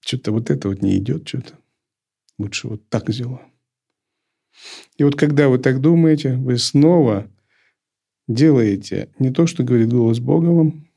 Что-то 0.00 0.32
вот 0.32 0.50
это 0.50 0.68
вот 0.68 0.82
не 0.82 0.98
идет, 0.98 1.28
что-то. 1.28 1.56
Лучше 2.38 2.68
вот 2.68 2.88
так 2.88 3.10
сделаю. 3.10 3.40
И 4.96 5.04
вот 5.04 5.16
когда 5.16 5.48
вы 5.48 5.58
так 5.58 5.80
думаете, 5.80 6.36
вы 6.36 6.58
снова 6.58 7.30
делаете 8.26 9.10
не 9.18 9.32
то, 9.32 9.46
что 9.46 9.64
говорит 9.64 9.90
голос 9.90 10.20
Бога 10.20 10.46
вам, 10.46 10.88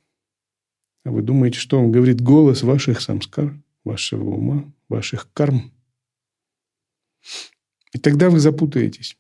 а 1.04 1.12
вы 1.12 1.22
думаете, 1.22 1.60
что 1.60 1.80
он 1.80 1.92
говорит 1.92 2.22
голос 2.22 2.64
ваших 2.64 3.02
самскар– 3.02 3.54
вашего 3.84 4.32
ума, 4.32 4.72
ваших 4.90 5.32
карм. 5.34 5.72
И 7.94 8.00
тогда 8.00 8.30
вы 8.30 8.40
запутаетесь. 8.40 9.18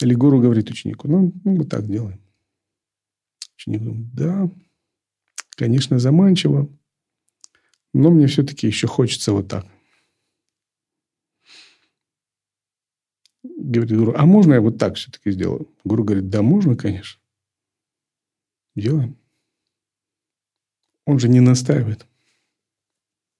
Или 0.00 0.14
гуру 0.14 0.40
говорит 0.40 0.70
ученику, 0.70 1.08
ну, 1.08 1.32
ну 1.44 1.56
мы 1.56 1.64
так 1.64 1.86
делаем. 1.86 2.20
Ученик 3.56 3.82
думает, 3.82 4.14
да, 4.14 4.50
конечно, 5.50 5.98
заманчиво, 5.98 6.68
но 7.94 8.10
мне 8.10 8.26
все-таки 8.26 8.66
еще 8.66 8.88
хочется 8.88 9.32
вот 9.32 9.48
так. 9.48 9.66
Говорит 13.64 13.96
гуру, 13.96 14.14
а 14.16 14.26
можно 14.26 14.54
я 14.54 14.60
вот 14.60 14.76
так 14.78 14.96
все-таки 14.96 15.30
сделаю? 15.30 15.68
Гуру 15.84 16.02
говорит, 16.02 16.28
да, 16.28 16.42
можно, 16.42 16.76
конечно. 16.76 17.20
Делаем. 18.74 19.16
он 21.04 21.20
же 21.20 21.28
не 21.28 21.40
настаивает. 21.40 22.06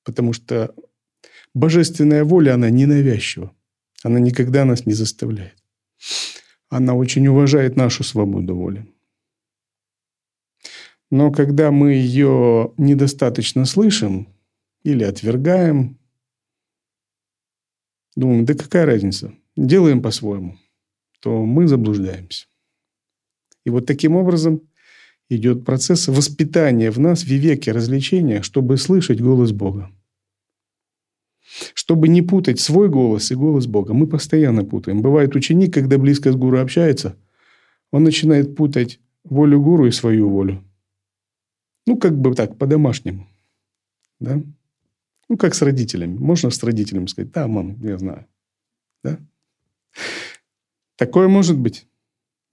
Потому 0.05 0.33
что 0.33 0.75
божественная 1.55 2.23
воля, 2.23 2.55
она 2.55 2.71
ненавязчива. 2.71 3.53
Она 4.05 4.21
никогда 4.21 4.65
нас 4.65 4.87
не 4.87 4.93
заставляет. 4.93 5.57
Она 6.69 6.95
очень 6.95 7.27
уважает 7.27 7.77
нашу 7.77 8.05
свободу 8.05 8.55
воли. 8.55 8.87
Но 11.11 11.33
когда 11.33 11.71
мы 11.73 11.95
ее 11.95 12.73
недостаточно 12.77 13.65
слышим 13.65 14.29
или 14.83 15.03
отвергаем, 15.03 15.99
думаем, 18.15 18.45
да 18.45 18.55
какая 18.55 18.87
разница, 18.87 19.35
делаем 19.57 20.03
по-своему, 20.03 20.59
то 21.21 21.45
мы 21.45 21.67
заблуждаемся. 21.67 22.47
И 23.65 23.71
вот 23.71 23.87
таким 23.87 24.17
образом 24.17 24.63
идет 25.29 25.65
процесс 25.65 26.09
воспитания 26.09 26.91
в 26.91 26.99
нас 26.99 27.25
вивеки 27.25 27.71
развлечения, 27.71 28.43
чтобы 28.43 28.77
слышать 28.77 29.21
голос 29.21 29.53
Бога. 29.53 29.91
Чтобы 31.75 32.09
не 32.09 32.23
путать 32.23 32.61
свой 32.61 32.89
голос 32.89 33.31
и 33.31 33.35
голос 33.35 33.67
Бога. 33.67 33.95
Мы 33.95 34.07
постоянно 34.07 34.65
путаем. 34.65 35.03
Бывает 35.03 35.37
ученик, 35.37 35.75
когда 35.75 35.99
близко 35.99 36.33
с 36.33 36.37
гуру 36.37 36.59
общается, 36.59 37.17
он 37.91 38.05
начинает 38.05 38.57
путать 38.57 39.01
волю 39.25 39.61
гуру 39.61 39.87
и 39.87 39.91
свою 39.91 40.29
волю. 40.29 40.65
Ну, 41.87 41.99
как 41.99 42.17
бы 42.17 42.35
так, 42.35 42.57
по-домашнему. 42.57 43.29
Да? 44.19 44.41
Ну, 45.29 45.37
как 45.37 45.55
с 45.55 45.63
родителями. 45.63 46.17
Можно 46.17 46.51
с 46.51 46.63
родителями 46.63 47.07
сказать, 47.07 47.33
да, 47.33 47.47
мам, 47.49 47.77
я 47.83 47.99
знаю. 47.99 48.27
Да? 49.03 49.19
Такое 51.03 51.27
может 51.27 51.59
быть, 51.59 51.89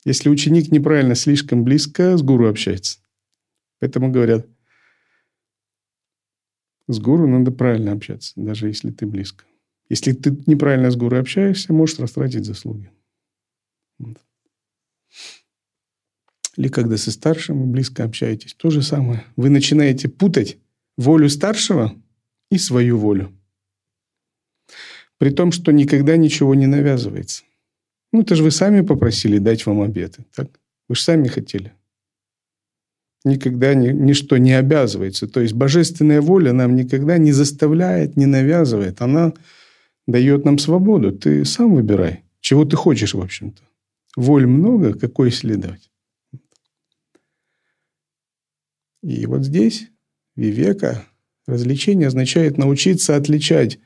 если 0.05 0.27
ученик 0.27 0.71
неправильно, 0.71 1.13
слишком 1.13 1.63
близко 1.63 2.17
с 2.17 2.23
гуру 2.23 2.49
общается. 2.49 2.97
Поэтому 3.77 4.11
говорят, 4.11 4.47
с 6.87 6.99
гуру 6.99 7.27
надо 7.27 7.51
правильно 7.51 7.91
общаться, 7.91 8.33
даже 8.35 8.67
если 8.67 8.89
ты 8.89 9.05
близко. 9.05 9.45
Если 9.87 10.13
ты 10.13 10.35
неправильно 10.47 10.89
с 10.89 10.95
гуру 10.95 11.19
общаешься, 11.19 11.73
можешь 11.73 11.99
растратить 11.99 12.43
заслуги. 12.43 12.91
Вот. 13.99 14.17
Или 16.57 16.69
когда 16.69 16.97
со 16.97 17.11
старшим 17.11 17.61
вы 17.61 17.67
близко 17.67 18.03
общаетесь, 18.03 18.55
то 18.55 18.71
же 18.71 18.81
самое. 18.81 19.27
Вы 19.35 19.51
начинаете 19.51 20.09
путать 20.09 20.57
волю 20.97 21.29
старшего 21.29 21.95
и 22.49 22.57
свою 22.57 22.97
волю. 22.97 23.31
При 25.19 25.29
том, 25.29 25.51
что 25.51 25.71
никогда 25.71 26.17
ничего 26.17 26.55
не 26.55 26.65
навязывается. 26.65 27.43
Ну, 28.11 28.21
это 28.21 28.35
же 28.35 28.43
вы 28.43 28.51
сами 28.51 28.81
попросили 28.81 29.37
дать 29.37 29.65
вам 29.65 29.81
обеты, 29.81 30.25
так? 30.35 30.47
Вы 30.87 30.95
же 30.95 31.01
сами 31.03 31.27
хотели. 31.27 31.73
Никогда 33.23 33.75
ни, 33.75 33.89
ничто 33.89 34.37
не 34.37 34.53
обязывается. 34.53 35.27
То 35.27 35.41
есть 35.41 35.53
божественная 35.53 36.21
воля 36.21 36.51
нам 36.53 36.75
никогда 36.75 37.17
не 37.17 37.31
заставляет, 37.31 38.17
не 38.17 38.25
навязывает. 38.25 39.01
Она 39.01 39.33
дает 40.07 40.45
нам 40.45 40.57
свободу. 40.57 41.11
Ты 41.11 41.45
сам 41.45 41.75
выбирай, 41.75 42.23
чего 42.39 42.65
ты 42.65 42.75
хочешь, 42.75 43.13
в 43.13 43.21
общем-то. 43.21 43.61
Воль 44.15 44.47
много, 44.47 44.97
какой 44.97 45.31
следовать. 45.31 45.91
И 49.03 49.25
вот 49.27 49.43
здесь 49.43 49.89
вивека, 50.35 51.05
развлечение 51.45 52.07
означает 52.07 52.57
научиться 52.57 53.15
отличать 53.15 53.79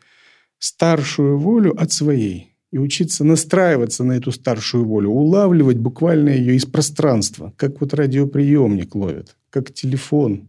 старшую 0.59 1.37
волю 1.37 1.77
от 1.77 1.91
своей– 1.91 2.51
и 2.73 2.79
учиться 2.79 3.23
настраиваться 3.23 4.03
на 4.03 4.13
эту 4.13 4.31
старшую 4.31 4.85
волю, 4.85 5.09
улавливать 5.09 5.77
буквально 5.77 6.29
ее 6.29 6.55
из 6.55 6.65
пространства, 6.65 7.53
как 7.55 7.79
вот 7.79 7.93
радиоприемник 7.93 8.95
ловит, 8.95 9.37
как 9.51 9.71
телефон 9.71 10.47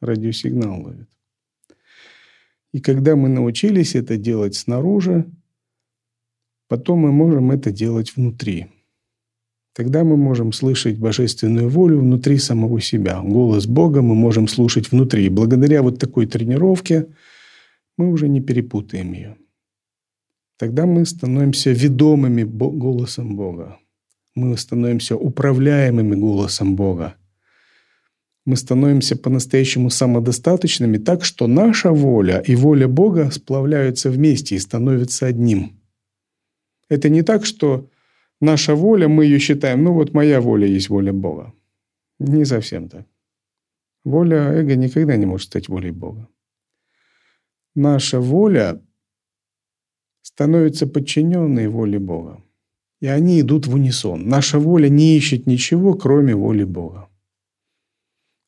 радиосигнал 0.00 0.80
ловит. 0.80 1.08
И 2.72 2.80
когда 2.80 3.14
мы 3.14 3.28
научились 3.28 3.94
это 3.94 4.16
делать 4.16 4.54
снаружи, 4.54 5.26
потом 6.68 7.00
мы 7.00 7.12
можем 7.12 7.50
это 7.50 7.70
делать 7.70 8.16
внутри. 8.16 8.68
Тогда 9.74 10.02
мы 10.02 10.16
можем 10.16 10.54
слышать 10.54 10.98
божественную 10.98 11.68
волю 11.68 11.98
внутри 11.98 12.38
самого 12.38 12.80
себя. 12.80 13.20
Голос 13.20 13.66
Бога 13.66 14.00
мы 14.00 14.14
можем 14.14 14.48
слушать 14.48 14.90
внутри. 14.90 15.26
И 15.26 15.28
благодаря 15.28 15.82
вот 15.82 15.98
такой 15.98 16.24
тренировке 16.24 17.08
мы 17.98 18.10
уже 18.10 18.28
не 18.28 18.40
перепутаем 18.40 19.12
ее. 19.12 19.36
Тогда 20.58 20.86
мы 20.86 21.04
становимся 21.04 21.70
ведомыми 21.70 22.42
голосом 22.42 23.36
Бога. 23.36 23.78
Мы 24.34 24.56
становимся 24.56 25.16
управляемыми 25.16 26.14
голосом 26.14 26.76
Бога. 26.76 27.16
Мы 28.46 28.56
становимся 28.56 29.16
по-настоящему 29.16 29.90
самодостаточными 29.90 30.98
так, 30.98 31.24
что 31.24 31.46
наша 31.46 31.90
воля 31.90 32.38
и 32.46 32.54
воля 32.54 32.88
Бога 32.88 33.30
сплавляются 33.30 34.10
вместе 34.10 34.54
и 34.54 34.60
становятся 34.60 35.26
одним. 35.26 35.80
Это 36.88 37.08
не 37.08 37.22
так, 37.22 37.44
что 37.44 37.90
наша 38.40 38.74
воля, 38.74 39.08
мы 39.08 39.24
ее 39.24 39.38
считаем, 39.38 39.82
ну 39.82 39.92
вот 39.92 40.14
моя 40.14 40.40
воля 40.40 40.66
есть 40.66 40.88
воля 40.88 41.12
Бога. 41.12 41.52
Не 42.18 42.44
совсем 42.46 42.88
так. 42.88 43.06
Воля 44.04 44.52
эго 44.52 44.76
никогда 44.76 45.16
не 45.16 45.26
может 45.26 45.48
стать 45.48 45.68
волей 45.68 45.90
Бога. 45.90 46.28
Наша 47.74 48.20
воля 48.20 48.80
становятся 50.36 50.86
подчиненные 50.86 51.70
воле 51.70 51.98
Бога. 51.98 52.42
И 53.00 53.06
они 53.06 53.40
идут 53.40 53.66
в 53.66 53.74
унисон. 53.74 54.28
Наша 54.28 54.58
воля 54.58 54.90
не 54.90 55.16
ищет 55.16 55.46
ничего, 55.46 55.94
кроме 55.94 56.34
воли 56.34 56.64
Бога. 56.64 57.08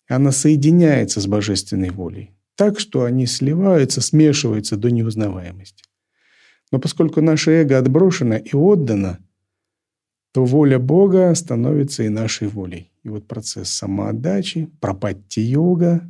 Она 0.07 0.31
соединяется 0.31 1.22
с 1.22 1.27
божественной 1.27 1.88
волей. 1.88 2.35
Так, 2.57 2.79
что 2.79 3.05
они 3.05 3.24
сливаются, 3.24 4.03
смешиваются 4.03 4.77
до 4.77 4.90
неузнаваемости. 4.90 5.85
Но 6.70 6.79
поскольку 6.79 7.22
наше 7.22 7.53
эго 7.53 7.79
отброшено 7.79 8.37
и 8.37 8.55
отдано, 8.55 9.18
то 10.33 10.44
воля 10.44 10.79
Бога 10.79 11.35
становится 11.35 12.03
и 12.03 12.11
нашей 12.11 12.48
волей. 12.48 12.92
И 13.03 13.09
вот 13.09 13.27
процесс 13.27 13.70
самоотдачи, 13.70 14.68
пропатти-йога, 14.81 16.07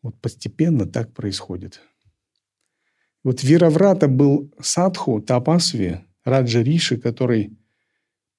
вот 0.00 0.14
постепенно 0.20 0.86
так 0.86 1.12
происходит. 1.12 1.80
Вот 3.24 3.42
Вираврата 3.42 4.08
был 4.08 4.50
садху, 4.60 5.20
тапасви, 5.20 6.00
раджа 6.24 6.62
Риши, 6.62 6.96
который 6.96 7.56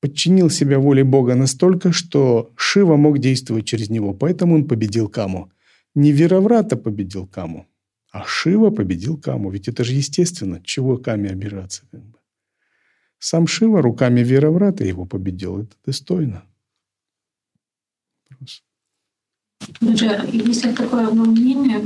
подчинил 0.01 0.49
себя 0.49 0.79
воле 0.79 1.03
Бога 1.03 1.35
настолько, 1.35 1.93
что 1.93 2.51
Шива 2.57 2.97
мог 2.97 3.19
действовать 3.19 3.65
через 3.65 3.89
него, 3.89 4.13
поэтому 4.13 4.55
он 4.55 4.67
победил 4.67 5.07
Каму. 5.07 5.51
Не 5.95 6.11
Вираврата 6.11 6.75
победил 6.75 7.25
Каму, 7.27 7.67
а 8.11 8.25
Шива 8.25 8.69
победил 8.69 9.17
Каму. 9.17 9.49
Ведь 9.49 9.69
это 9.69 9.83
же 9.85 9.93
естественно, 9.93 10.61
чего 10.61 10.97
Каме 10.97 11.33
бы. 11.33 12.19
Сам 13.19 13.47
Шива 13.47 13.81
руками 13.81 14.19
Вираврата 14.19 14.83
его 14.83 15.05
победил. 15.05 15.61
Это 15.61 15.75
достойно. 15.85 16.43
Даже 19.79 20.05
есть 20.33 20.75
такое 20.75 21.09
мнение, 21.11 21.79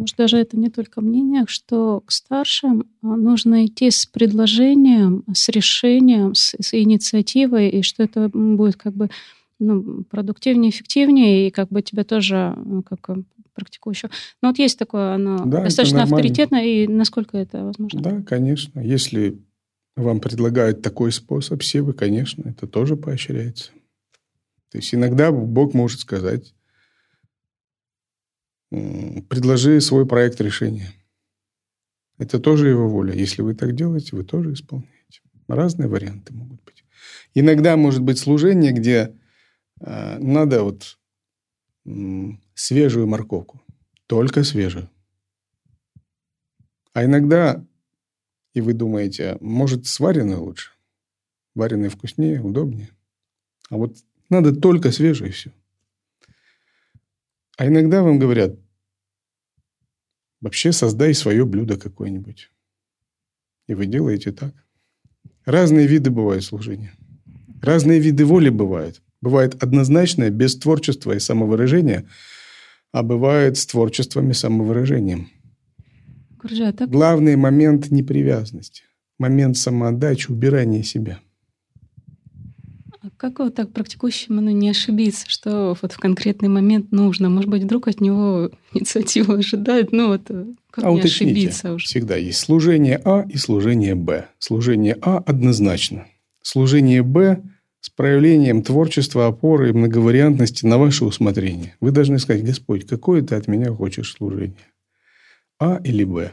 Может, 0.00 0.16
даже 0.16 0.38
это 0.38 0.56
не 0.56 0.70
только 0.70 1.02
мнение, 1.02 1.44
что 1.46 2.00
к 2.06 2.10
старшим 2.10 2.86
а, 3.02 3.06
нужно 3.16 3.66
идти 3.66 3.90
с 3.90 4.06
предложением, 4.06 5.24
с 5.30 5.50
решением, 5.50 6.34
с, 6.34 6.54
с 6.58 6.72
инициативой, 6.72 7.68
и 7.68 7.82
что 7.82 8.02
это 8.02 8.30
будет 8.32 8.76
как 8.76 8.94
бы 8.94 9.10
ну, 9.58 10.04
продуктивнее, 10.04 10.70
эффективнее, 10.70 11.46
и 11.48 11.50
как 11.50 11.68
бы 11.68 11.82
тебя 11.82 12.04
тоже 12.04 12.54
ну, 12.64 12.82
как 12.82 13.10
практикующего. 13.52 14.10
Но 14.40 14.48
вот 14.48 14.58
есть 14.58 14.78
такое, 14.78 15.16
оно 15.16 15.44
да, 15.44 15.64
достаточно 15.64 16.04
авторитетно, 16.04 16.56
и 16.64 16.86
насколько 16.86 17.36
это 17.36 17.64
возможно? 17.64 18.00
Да, 18.00 18.22
конечно. 18.22 18.80
Если 18.80 19.38
вам 19.96 20.20
предлагают 20.20 20.80
такой 20.80 21.12
способ 21.12 21.62
севы, 21.62 21.92
конечно, 21.92 22.48
это 22.48 22.66
тоже 22.66 22.96
поощряется. 22.96 23.72
То 24.72 24.78
есть 24.78 24.94
иногда 24.94 25.30
Бог 25.30 25.74
может 25.74 26.00
сказать, 26.00 26.54
предложи 28.70 29.80
свой 29.80 30.06
проект 30.06 30.40
решения. 30.40 30.92
Это 32.18 32.38
тоже 32.38 32.68
его 32.68 32.88
воля. 32.88 33.14
Если 33.14 33.42
вы 33.42 33.54
так 33.54 33.74
делаете, 33.74 34.14
вы 34.14 34.24
тоже 34.24 34.52
исполняете. 34.52 35.22
Разные 35.48 35.88
варианты 35.88 36.32
могут 36.32 36.62
быть. 36.64 36.84
Иногда 37.34 37.76
может 37.76 38.02
быть 38.02 38.18
служение, 38.18 38.72
где 38.72 39.16
э, 39.80 40.18
надо 40.18 40.62
вот 40.62 40.98
э, 41.86 41.90
свежую 42.54 43.06
морковку. 43.06 43.60
Только 44.06 44.44
свежую. 44.44 44.90
А 46.92 47.04
иногда, 47.04 47.64
и 48.52 48.60
вы 48.60 48.74
думаете, 48.74 49.38
может, 49.40 49.86
сваренную 49.86 50.42
лучше? 50.42 50.72
Вареная 51.54 51.90
вкуснее, 51.90 52.40
удобнее. 52.42 52.90
А 53.70 53.76
вот 53.76 53.96
надо 54.28 54.54
только 54.54 54.92
свежую 54.92 55.30
и 55.30 55.32
все. 55.32 55.52
А 57.60 57.66
иногда 57.66 58.02
вам 58.02 58.18
говорят, 58.18 58.58
вообще 60.40 60.72
создай 60.72 61.12
свое 61.12 61.44
блюдо 61.44 61.76
какое-нибудь. 61.76 62.50
И 63.68 63.74
вы 63.74 63.84
делаете 63.84 64.32
так. 64.32 64.54
Разные 65.44 65.86
виды 65.86 66.08
бывают 66.08 66.42
служения. 66.42 66.94
Разные 67.60 68.00
виды 68.00 68.24
воли 68.24 68.48
бывают. 68.48 69.02
Бывает 69.20 69.62
однозначное, 69.62 70.30
без 70.30 70.56
творчества 70.56 71.12
и 71.12 71.18
самовыражения, 71.18 72.08
а 72.92 73.02
бывает 73.02 73.58
с 73.58 73.66
творчеством 73.66 74.30
и 74.30 74.32
самовыражением. 74.32 75.28
А. 76.42 76.86
Главный 76.86 77.36
момент 77.36 77.90
непривязанности, 77.90 78.84
момент 79.18 79.58
самоотдачи, 79.58 80.30
убирания 80.30 80.82
себя– 80.82 81.20
как 83.20 83.38
вот 83.38 83.54
так 83.54 83.70
практикующему 83.70 84.40
ну, 84.40 84.50
не 84.50 84.70
ошибиться, 84.70 85.26
что 85.28 85.76
вот 85.82 85.92
в 85.92 85.98
конкретный 85.98 86.48
момент 86.48 86.90
нужно? 86.90 87.28
Может 87.28 87.50
быть, 87.50 87.64
вдруг 87.64 87.86
от 87.86 88.00
него 88.00 88.50
инициативу 88.72 89.34
ожидают? 89.34 89.92
Ну 89.92 90.08
вот 90.08 90.22
э, 90.30 90.46
как 90.70 90.84
а 90.86 90.90
не 90.90 91.02
ошибиться 91.02 91.74
уже? 91.74 91.84
Всегда 91.84 92.16
есть 92.16 92.38
служение 92.38 92.98
А 93.04 93.26
и 93.28 93.36
служение 93.36 93.94
Б. 93.94 94.26
Служение 94.38 94.96
А 95.02 95.18
однозначно. 95.18 96.06
Служение 96.40 97.02
Б 97.02 97.42
с 97.82 97.90
проявлением 97.90 98.62
творчества, 98.62 99.26
опоры 99.26 99.68
и 99.68 99.72
многовариантности 99.74 100.64
на 100.64 100.78
ваше 100.78 101.04
усмотрение. 101.04 101.76
Вы 101.80 101.90
должны 101.90 102.18
сказать, 102.18 102.42
Господь, 102.42 102.86
какое 102.86 103.20
ты 103.20 103.34
от 103.34 103.48
меня 103.48 103.70
хочешь 103.70 104.14
служение? 104.14 104.56
А 105.58 105.78
или 105.84 106.04
Б? 106.04 106.32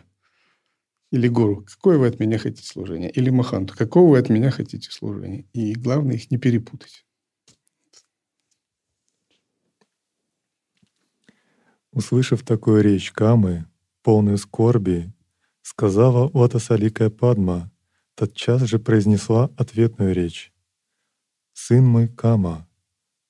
Или 1.11 1.29
гуру, 1.29 1.63
какое 1.63 1.97
вы 1.97 2.07
от 2.07 2.19
меня 2.19 2.37
хотите 2.37 2.67
служение? 2.67 3.09
Или 3.09 3.29
маханту, 3.29 3.73
какого 3.77 4.11
вы 4.11 4.19
от 4.19 4.29
меня 4.29 4.51
хотите 4.51 4.91
служение? 4.91 5.47
И 5.53 5.73
главное 5.73 6.15
их 6.15 6.29
не 6.31 6.37
перепутать. 6.37 7.05
Услышав 11.91 12.43
такую 12.43 12.83
речь 12.83 13.11
Камы, 13.11 13.65
полную 14.03 14.37
скорби, 14.37 15.13
сказала 15.61 16.29
Ватасаликая 16.33 17.09
Падма, 17.09 17.71
тотчас 18.15 18.63
же 18.63 18.77
произнесла 18.77 19.49
ответную 19.57 20.13
речь. 20.13 20.53
«Сын 21.53 21.85
мой 21.85 22.07
Кама, 22.07 22.67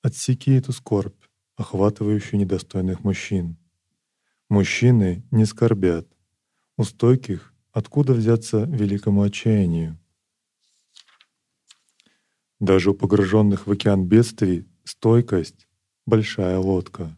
отсеки 0.02 0.56
эту 0.56 0.72
скорбь, 0.72 1.22
охватывающую 1.56 2.38
недостойных 2.38 3.04
мужчин. 3.04 3.56
Мужчины 4.48 5.24
не 5.30 5.44
скорбят, 5.46 6.06
у 6.76 6.84
стойких 6.84 7.54
Откуда 7.72 8.14
взяться 8.14 8.64
великому 8.64 9.22
отчаянию? 9.22 9.98
Даже 12.60 12.90
у 12.90 12.94
погруженных 12.94 13.66
в 13.66 13.70
океан 13.72 14.06
бедствий 14.06 14.66
стойкость— 14.84 15.68
большая 16.06 16.58
лодка. 16.58 17.16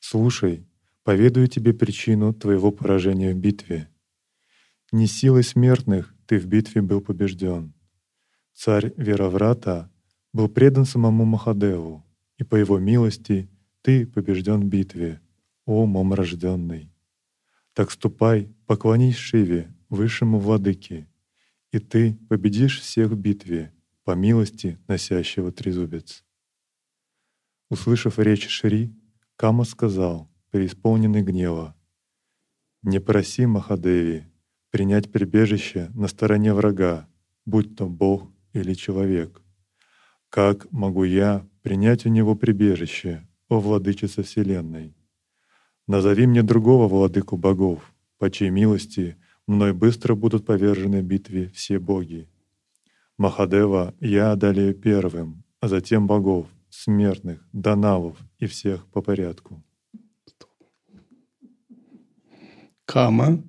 Слушай, 0.00 0.66
поведаю 1.04 1.46
тебе 1.46 1.72
причину 1.74 2.32
твоего 2.32 2.72
поражения 2.72 3.32
в 3.34 3.38
битве. 3.38 3.88
Не 4.92 5.06
силой 5.06 5.44
смертных 5.44 6.14
ты 6.26 6.38
в 6.38 6.46
битве 6.46 6.80
был 6.82 7.00
побежден. 7.00 7.74
Царь 8.54 8.92
Вероврата 8.96 9.92
был 10.32 10.48
предан 10.48 10.86
самому 10.86 11.24
Махадеву, 11.24 12.04
и 12.38 12.44
по 12.44 12.56
его 12.56 12.78
милости 12.78 13.50
ты 13.82 14.06
побежден 14.06 14.62
в 14.62 14.64
битве, 14.64 15.20
о 15.66 15.86
мом 15.86 16.14
рожденный. 16.14 16.90
Так 17.76 17.90
ступай, 17.90 18.48
поклонись 18.64 19.16
Шиве, 19.16 19.70
высшему 19.90 20.38
владыке, 20.38 21.06
и 21.72 21.78
ты 21.78 22.14
победишь 22.30 22.80
всех 22.80 23.10
в 23.10 23.16
битве, 23.16 23.70
по 24.02 24.12
милости 24.12 24.78
носящего 24.88 25.52
трезубец. 25.52 26.24
Услышав 27.68 28.18
речь 28.18 28.48
Шри, 28.48 28.94
Кама 29.36 29.64
сказал, 29.64 30.32
преисполненный 30.52 31.20
гнева, 31.20 31.76
«Не 32.80 32.98
проси 32.98 33.44
Махадеви 33.44 34.24
принять 34.70 35.12
прибежище 35.12 35.90
на 35.92 36.08
стороне 36.08 36.54
врага, 36.54 37.06
будь 37.44 37.76
то 37.76 37.90
Бог 37.90 38.32
или 38.54 38.72
человек. 38.72 39.42
Как 40.30 40.72
могу 40.72 41.04
я 41.04 41.46
принять 41.60 42.06
у 42.06 42.08
него 42.08 42.36
прибежище, 42.36 43.28
о 43.50 43.60
владычица 43.60 44.22
Вселенной? 44.22 44.96
Назови 45.86 46.26
мне 46.26 46.42
другого 46.42 46.88
владыку 46.88 47.36
богов, 47.36 47.94
по 48.18 48.28
чьей 48.30 48.50
милости 48.50 49.16
мной 49.46 49.72
быстро 49.72 50.16
будут 50.16 50.44
повержены 50.44 51.00
битве 51.00 51.48
все 51.54 51.78
боги. 51.78 52.28
Махадева 53.18 53.94
я 54.00 54.32
одолею 54.32 54.74
первым, 54.74 55.44
а 55.60 55.68
затем 55.68 56.06
богов, 56.06 56.48
смертных, 56.70 57.48
данавов 57.52 58.18
и 58.38 58.46
всех 58.46 58.86
по 58.88 59.00
порядку. 59.00 59.62
Кама 62.84 63.42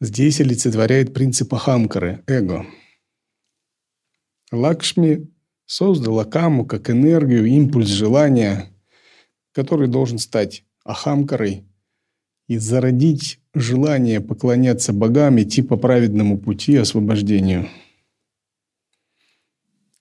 здесь 0.00 0.40
олицетворяет 0.40 1.14
принцип 1.14 1.52
Ахамкары, 1.54 2.22
эго. 2.26 2.66
Лакшми 4.52 5.30
создала 5.66 6.24
Каму 6.24 6.66
как 6.66 6.90
энергию, 6.90 7.46
импульс 7.46 7.88
желания, 7.88 8.70
который 9.52 9.88
должен 9.88 10.18
стать 10.18 10.64
Ахамкарой 10.88 11.64
и 12.48 12.56
зародить 12.56 13.40
желание 13.52 14.22
поклоняться 14.22 14.94
богам, 14.94 15.38
идти 15.38 15.60
по 15.60 15.76
праведному 15.76 16.38
пути 16.38 16.76
освобождению. 16.76 17.68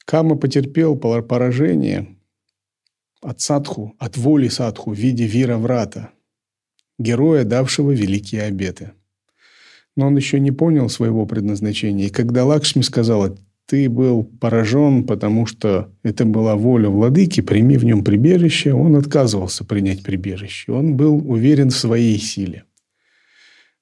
Кама 0.06 0.38
потерпел 0.38 0.96
поражение 0.96 2.16
от 3.22 3.42
садху, 3.42 3.96
от 4.00 4.16
воли 4.16 4.48
садху 4.48 4.92
в 4.92 4.98
виде 4.98 5.28
вира 5.28 5.58
врата, 5.58 6.12
героя, 6.98 7.44
давшего 7.44 7.92
великие 7.92 8.44
обеты. 8.44 8.94
Но 9.98 10.08
он 10.08 10.16
еще 10.16 10.40
не 10.40 10.54
понял 10.54 10.88
своего 10.88 11.26
предназначения. 11.26 12.06
И 12.06 12.12
когда 12.12 12.46
Лакшми 12.46 12.82
сказала, 12.82 13.38
ты 13.68 13.90
был 13.90 14.24
поражен, 14.24 15.04
потому 15.04 15.46
что 15.46 15.92
это 16.02 16.24
была 16.24 16.56
воля 16.56 16.90
владыки, 16.90 17.42
прими 17.42 17.78
в 17.78 17.84
нем 17.84 18.04
прибежище, 18.04 18.74
он 18.74 18.96
отказывался 18.96 19.66
принять 19.66 20.04
прибежище. 20.04 20.72
Он 20.72 20.96
был 20.96 21.18
уверен 21.30 21.70
в 21.70 21.76
своей 21.76 22.18
силе. 22.18 22.64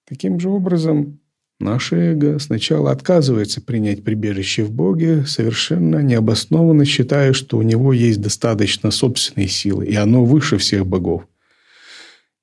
Таким 0.08 0.39
же 0.39 0.50
образом, 0.50 1.19
наше 1.60 1.95
эго 1.98 2.39
сначала 2.39 2.91
отказывается 2.91 3.62
принять 3.62 4.04
прибежище 4.04 4.63
в 4.63 4.71
Боге, 4.71 5.24
совершенно 5.28 6.00
необоснованно 6.02 6.84
считая, 6.84 7.34
что 7.34 7.60
у 7.60 7.62
него 7.62 7.93
есть 7.93 8.21
достаточно 8.21 8.89
собственной 8.89 9.48
силы, 9.48 9.86
и 9.86 9.95
оно 9.95 10.26
выше 10.26 10.58
всех 10.58 10.88
богов. 10.88 11.28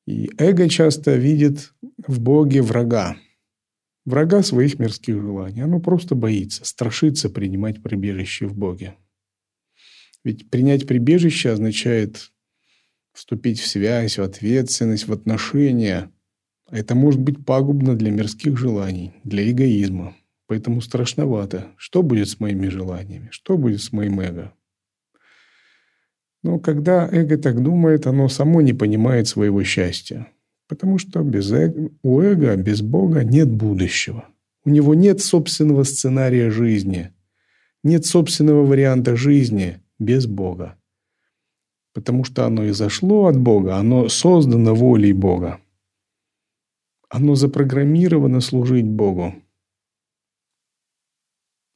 И 0.06 0.30
эго 0.38 0.68
часто 0.68 1.16
видит 1.16 1.72
в 2.06 2.20
Боге 2.20 2.62
врага, 2.62 3.16
врага 4.04 4.42
своих 4.42 4.78
мирских 4.78 5.20
желаний. 5.20 5.62
Оно 5.62 5.80
просто 5.80 6.14
боится, 6.14 6.64
страшится 6.64 7.30
принимать 7.30 7.82
прибежище 7.82 8.46
в 8.46 8.54
Боге. 8.54 8.96
Ведь 10.24 10.50
принять 10.50 10.86
прибежище 10.86 11.50
означает 11.50 12.32
вступить 13.12 13.60
в 13.60 13.66
связь, 13.66 14.18
в 14.18 14.22
ответственность, 14.22 15.06
в 15.06 15.12
отношения. 15.12 16.10
Это 16.70 16.94
может 16.94 17.20
быть 17.20 17.44
пагубно 17.44 17.96
для 17.96 18.10
мирских 18.10 18.56
желаний, 18.56 19.12
для 19.24 19.50
эгоизма. 19.50 20.16
Поэтому 20.46 20.80
страшновато. 20.80 21.72
Что 21.76 22.02
будет 22.02 22.28
с 22.28 22.40
моими 22.40 22.68
желаниями? 22.68 23.28
Что 23.30 23.56
будет 23.56 23.82
с 23.82 23.92
моим 23.92 24.20
эго? 24.20 24.52
Но 26.42 26.58
когда 26.58 27.08
эго 27.08 27.38
так 27.38 27.62
думает, 27.62 28.06
оно 28.06 28.28
само 28.28 28.60
не 28.60 28.72
понимает 28.72 29.28
своего 29.28 29.62
счастья. 29.62 30.28
Потому 30.68 30.98
что 30.98 31.22
без 31.22 31.50
эго, 31.52 31.90
у 32.02 32.20
эго, 32.20 32.56
без 32.56 32.82
Бога 32.82 33.24
нет 33.24 33.50
будущего. 33.50 34.28
У 34.64 34.70
него 34.70 34.94
нет 34.94 35.20
собственного 35.20 35.84
сценария 35.84 36.50
жизни. 36.50 37.12
Нет 37.82 38.06
собственного 38.06 38.64
варианта 38.64 39.16
жизни 39.16 39.80
без 39.98 40.26
Бога. 40.26 40.78
Потому 41.94 42.24
что 42.24 42.46
оно 42.46 42.68
изошло 42.68 43.26
от 43.26 43.38
Бога, 43.38 43.76
оно 43.76 44.08
создано 44.08 44.74
волей 44.74 45.12
Бога. 45.12 45.60
Оно 47.08 47.34
запрограммировано 47.34 48.40
служить 48.40 48.86
Богу. 48.86 49.34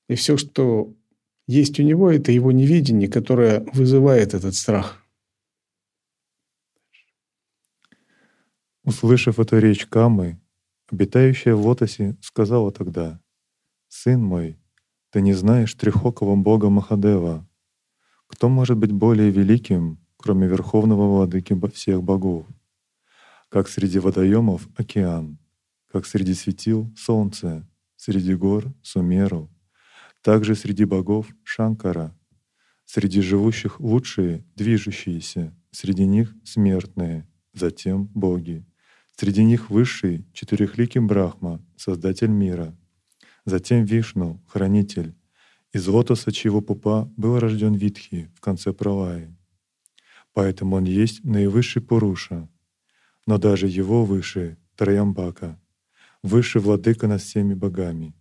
И 0.08 0.14
все, 0.14 0.36
что 0.36 0.94
есть 1.46 1.78
у 1.80 1.82
него, 1.82 2.10
это 2.10 2.32
его 2.32 2.52
невидение, 2.52 3.08
которое 3.08 3.66
вызывает 3.72 4.32
этот 4.32 4.54
страх– 4.54 5.02
Услышав 8.86 9.40
эту 9.40 9.58
речь 9.58 9.84
Камы, 9.84 10.40
обитающая 10.88 11.56
в 11.56 11.66
лотосе 11.66 12.16
сказала 12.22 12.70
тогда, 12.70 13.20
«Сын 13.88 14.22
мой, 14.22 14.60
ты 15.10 15.20
не 15.22 15.32
знаешь 15.32 15.74
трехокого 15.74 16.36
бога 16.36 16.70
Махадева. 16.70 17.44
Кто 18.28 18.48
может 18.48 18.78
быть 18.78 18.92
более 18.92 19.30
великим, 19.30 19.98
кроме 20.16 20.46
верховного 20.46 21.16
владыки 21.16 21.60
всех 21.74 22.00
богов? 22.04 22.46
Как 23.48 23.68
среди 23.68 23.98
водоемов— 23.98 24.68
океан, 24.76 25.38
как 25.90 26.06
среди 26.06 26.34
светил— 26.34 26.88
солнце, 26.96 27.68
среди 27.96 28.36
гор— 28.36 28.72
Сумеру, 28.82 29.50
также 30.22 30.54
среди 30.54 30.84
богов— 30.84 31.26
Шанкара, 31.42 32.16
среди 32.84 33.20
живущих 33.20 33.80
лучшие— 33.80 34.44
движущиеся, 34.54 35.52
среди 35.72 36.06
них— 36.06 36.32
смертные, 36.44 37.26
затем— 37.52 38.06
боги. 38.14 38.64
Среди 39.18 39.44
них 39.44 39.70
высший, 39.70 40.26
четырехликий 40.34 41.00
Брахма, 41.00 41.64
создатель 41.74 42.28
мира, 42.28 42.76
затем 43.46 43.84
Вишну, 43.84 44.42
хранитель, 44.46 45.14
Из 45.72 45.88
лотоса 45.88 46.32
чьего 46.32 46.60
пупа 46.60 47.10
был 47.16 47.38
рожден 47.38 47.74
Витхи 47.74 48.30
в 48.34 48.40
конце 48.40 48.72
Пралаи. 48.72 49.34
Поэтому 50.34 50.76
он 50.76 50.84
есть 50.84 51.24
наивысший 51.24 51.80
Пуруша, 51.80 52.48
но 53.26 53.38
даже 53.38 53.66
его 53.68 54.04
выше 54.04 54.58
Траямбака, 54.76 55.58
выше 56.22 56.60
владыка 56.60 57.08
над 57.08 57.22
всеми 57.22 57.54
богами. 57.54 58.14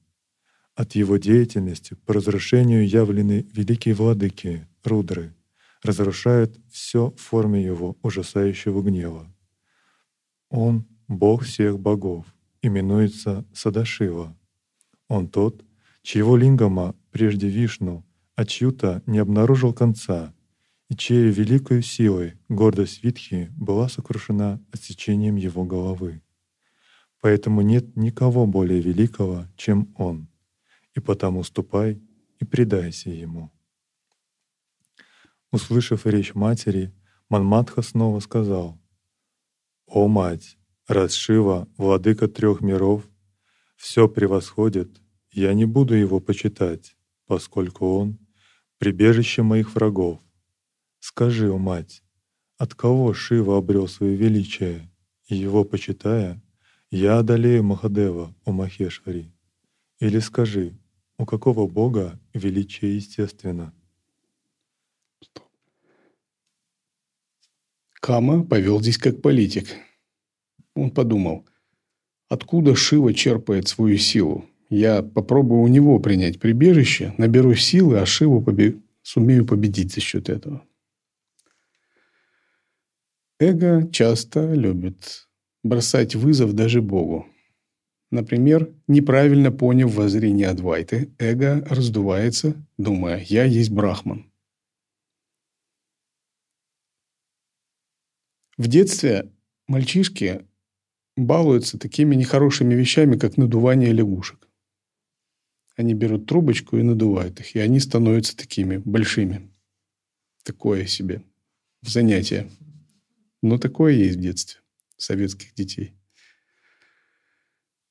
От 0.76 0.96
его 0.96 1.18
деятельности 1.18 1.96
по 2.06 2.14
разрушению 2.14 2.88
явлены 2.88 3.46
великие 3.54 3.96
владыки, 3.96 4.68
рудры, 4.84 5.36
разрушают 5.84 6.58
все 6.72 7.12
в 7.12 7.18
форме 7.18 7.64
его 7.64 7.98
ужасающего 8.02 8.82
гнева. 8.82 9.35
Он— 10.50 10.86
Бог 11.08 11.44
всех 11.44 11.80
богов, 11.80 12.26
именуется 12.62 13.46
Садашива. 13.54 14.36
Он 15.08 15.28
тот, 15.28 15.64
чьего 16.02 16.36
лингама 16.36 16.96
прежде 17.12 17.48
Вишну, 17.48 18.04
а 18.36 18.46
чью-то 18.46 19.04
не 19.06 19.20
обнаружил 19.20 19.74
конца, 19.74 20.34
и 20.90 20.96
чьей 20.96 21.30
великой 21.30 21.84
силой 21.84 22.34
гордость 22.50 23.04
Витхи 23.04 23.52
была 23.56 23.88
сокрушена 23.88 24.64
отсечением 24.72 25.36
его 25.36 25.64
головы. 25.64 26.22
Поэтому 27.22 27.62
нет 27.62 27.96
никого 27.96 28.46
более 28.46 28.82
великого, 28.82 29.46
чем 29.56 29.94
он, 29.96 30.28
и 30.94 31.00
потому 31.00 31.44
ступай 31.44 32.02
и 32.40 32.46
предайся 32.46 33.10
ему. 33.10 33.52
Услышав 35.52 36.06
речь 36.06 36.36
матери, 36.36 36.94
Манматха 37.30 37.82
снова 37.82 38.20
сказал, 38.20 38.80
«О 39.88 40.08
мать, 40.08 40.58
раз 40.88 41.14
Шива, 41.14 41.68
владыка 41.78 42.28
трех 42.28 42.62
миров, 42.62 43.04
все 43.76 44.08
превосходит, 44.08 45.02
я 45.32 45.54
не 45.54 45.66
буду 45.66 45.94
его 45.94 46.20
почитать, 46.20 46.96
поскольку 47.28 47.86
он— 47.98 48.18
прибежище 48.78 49.44
моих 49.44 49.76
врагов. 49.76 50.20
Скажи, 51.00 51.52
о 51.52 51.58
мать, 51.58 52.04
от 52.58 52.74
кого 52.74 53.14
Шива 53.14 53.58
обрел 53.58 53.88
свое 53.88 54.16
величие, 54.16 54.92
и 55.28 55.36
его 55.36 55.64
почитая, 55.64 56.42
я 56.90 57.20
одолею 57.20 57.64
Махадева, 57.64 58.34
о 58.44 58.52
Махешвари? 58.52 59.32
Или 60.00 60.20
скажи, 60.20 60.78
у 61.18 61.26
какого 61.26 61.68
бога 61.68 62.20
величие 62.34 62.96
естественно?» 62.96 63.74
Кама 68.06 68.44
повел 68.44 68.80
здесь 68.80 69.00
как 69.00 69.24
политик. 69.24 69.66
Он 70.76 70.92
подумал, 70.92 71.44
откуда 72.30 72.76
Шива 72.76 73.16
черпает 73.16 73.68
свою 73.68 73.98
силу? 73.98 74.46
Я 74.70 75.02
попробую 75.02 75.62
у 75.62 75.68
него 75.68 75.98
принять 75.98 76.40
прибежище, 76.40 77.16
наберу 77.18 77.56
силы, 77.56 77.98
а 77.98 78.06
Шиву 78.06 78.44
побе... 78.44 78.76
сумею 79.02 79.44
победить 79.48 79.92
за 79.92 80.02
счет 80.02 80.30
этого. 80.30 80.64
Эго 83.40 83.90
часто 83.92 84.54
любит 84.54 85.28
бросать 85.64 86.14
вызов 86.14 86.54
даже 86.54 86.84
Богу. 86.84 87.26
Например, 88.12 88.70
неправильно 88.88 89.52
поняв 89.52 89.96
воззрение 89.96 90.50
Адвайты, 90.50 91.12
эго 91.18 91.66
раздувается, 91.68 92.54
думая 92.78 93.26
«я 93.28 93.46
есть 93.46 93.72
Брахман». 93.72 94.32
В 98.58 98.68
детстве 98.68 99.32
мальчишки 99.68 100.46
балуются 101.18 101.78
такими 101.78 102.16
нехорошими 102.16 102.74
вещами, 102.74 103.18
как 103.18 103.36
надувание 103.36 103.92
лягушек. 103.92 104.48
Они 105.76 105.94
берут 105.94 106.26
трубочку 106.26 106.78
и 106.78 106.84
надувают 106.84 107.42
их, 107.42 107.56
и 107.56 107.60
они 107.60 107.82
становятся 107.82 108.38
такими 108.38 108.78
большими. 108.78 109.50
Такое 110.44 110.86
себе 110.86 111.22
занятие. 111.82 112.50
Но 113.42 113.58
такое 113.58 113.94
есть 113.94 114.18
в 114.18 114.22
детстве 114.22 114.62
советских 114.96 115.54
детей. 115.54 115.94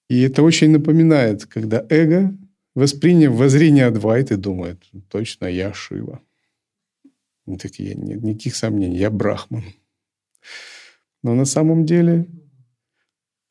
И 0.09 0.21
это 0.23 0.43
очень 0.43 0.71
напоминает, 0.71 1.45
когда 1.45 1.85
эго, 1.91 2.37
восприняв 2.75 3.35
воззрение 3.35 3.87
Адвайты, 3.87 4.37
думает, 4.37 4.83
точно 5.11 5.47
я 5.47 5.75
Шива. 5.75 6.23
И 7.45 7.51
нет 7.51 8.23
никаких 8.23 8.57
сомнений, 8.57 8.97
я 8.97 9.11
Брахман. 9.11 9.65
Но 11.23 11.35
на 11.35 11.45
самом 11.45 11.87
деле 11.87 12.29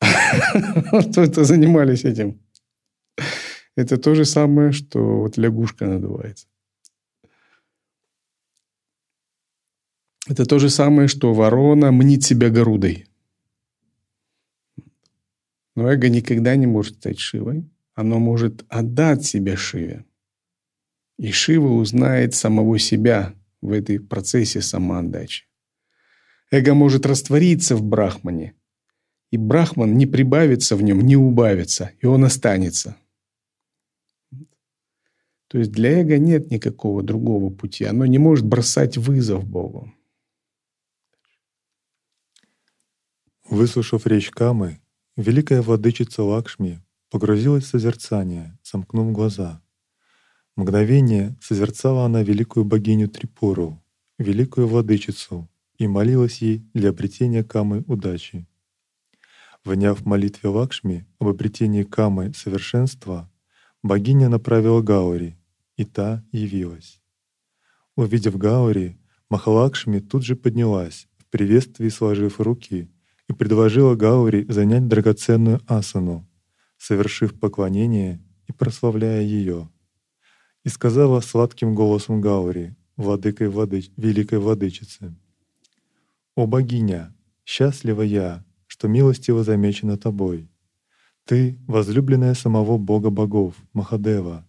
кто-то 0.00 1.44
занимались 1.44 2.04
этим. 2.04 2.40
Это 3.76 3.96
то 3.98 4.14
же 4.14 4.24
самое, 4.24 4.72
что 4.72 5.20
вот 5.20 5.36
лягушка 5.36 5.86
надувается. 5.86 6.46
Это 10.26 10.46
то 10.46 10.58
же 10.58 10.70
самое, 10.70 11.08
что 11.08 11.34
ворона 11.34 11.92
мнит 11.92 12.22
себя 12.22 12.48
горудой. 12.48 13.06
Но 15.76 15.90
эго 15.90 16.08
никогда 16.08 16.56
не 16.56 16.66
может 16.66 16.96
стать 16.96 17.18
Шивой. 17.18 17.68
Оно 17.94 18.18
может 18.18 18.64
отдать 18.68 19.24
себя 19.24 19.56
Шиве. 19.56 20.04
И 21.18 21.30
Шива 21.30 21.68
узнает 21.68 22.34
самого 22.34 22.78
себя 22.78 23.34
в 23.60 23.72
этой 23.72 24.00
процессе 24.00 24.60
самоотдачи. 24.60 25.46
Эго 26.56 26.72
может 26.72 27.04
раствориться 27.04 27.74
в 27.74 27.82
Брахмане, 27.82 28.54
и 29.32 29.36
Брахман 29.36 29.96
не 29.96 30.06
прибавится 30.06 30.76
в 30.76 30.82
нем, 30.82 31.00
не 31.00 31.16
убавится, 31.16 31.90
и 32.00 32.06
он 32.06 32.24
останется. 32.24 32.96
То 35.48 35.58
есть 35.58 35.72
для 35.72 36.00
эго 36.00 36.16
нет 36.16 36.52
никакого 36.52 37.02
другого 37.02 37.50
пути. 37.50 37.84
Оно 37.84 38.06
не 38.06 38.18
может 38.18 38.46
бросать 38.46 38.96
вызов 38.96 39.44
Богу. 39.44 39.92
Выслушав 43.50 44.06
речь 44.06 44.30
Камы, 44.30 44.80
великая 45.16 45.60
владычица 45.60 46.22
Лакшми 46.22 46.80
погрузилась 47.10 47.64
в 47.64 47.68
созерцание, 47.68 48.56
сомкнув 48.62 49.10
глаза. 49.10 49.60
Мгновение 50.54 51.36
созерцала 51.40 52.04
она 52.04 52.22
великую 52.22 52.64
богиню 52.64 53.08
Трипуру, 53.08 53.82
великую 54.18 54.68
владычицу, 54.68 55.48
и 55.78 55.86
молилась 55.86 56.38
ей 56.38 56.64
для 56.74 56.90
обретения 56.90 57.44
камы 57.44 57.84
удачи. 57.86 58.46
Вняв 59.64 60.04
молитве 60.04 60.50
Лакшми 60.50 61.06
об 61.18 61.28
обретении 61.28 61.84
камы 61.84 62.32
совершенства, 62.34 63.30
богиня 63.82 64.28
направила 64.28 64.82
Гаури, 64.82 65.38
и 65.76 65.84
та 65.84 66.22
явилась. 66.32 67.00
Увидев 67.96 68.36
Гаури, 68.36 68.98
Махалакшми 69.30 70.00
тут 70.00 70.22
же 70.24 70.36
поднялась, 70.36 71.08
в 71.18 71.26
приветствии 71.30 71.88
сложив 71.88 72.40
руки, 72.40 72.90
и 73.28 73.32
предложила 73.32 73.94
Гаури 73.94 74.44
занять 74.48 74.86
драгоценную 74.86 75.60
асану, 75.66 76.28
совершив 76.76 77.38
поклонение 77.40 78.22
и 78.46 78.52
прославляя 78.52 79.22
ее. 79.22 79.70
И 80.62 80.68
сказала 80.68 81.20
сладким 81.20 81.74
голосом 81.74 82.20
Гаури, 82.20 82.76
владыкой 82.96 83.48
владыч... 83.48 83.90
великой 83.96 84.38
владычицы, 84.38 85.16
«О 86.36 86.46
богиня, 86.46 87.14
счастлива 87.44 88.02
я, 88.02 88.44
что 88.66 88.88
милостиво 88.88 89.44
замечена 89.44 89.96
тобой. 89.96 90.50
Ты— 91.24 91.56
возлюбленная 91.68 92.34
самого 92.34 92.76
Бога 92.76 93.10
богов, 93.10 93.54
Махадева. 93.72 94.44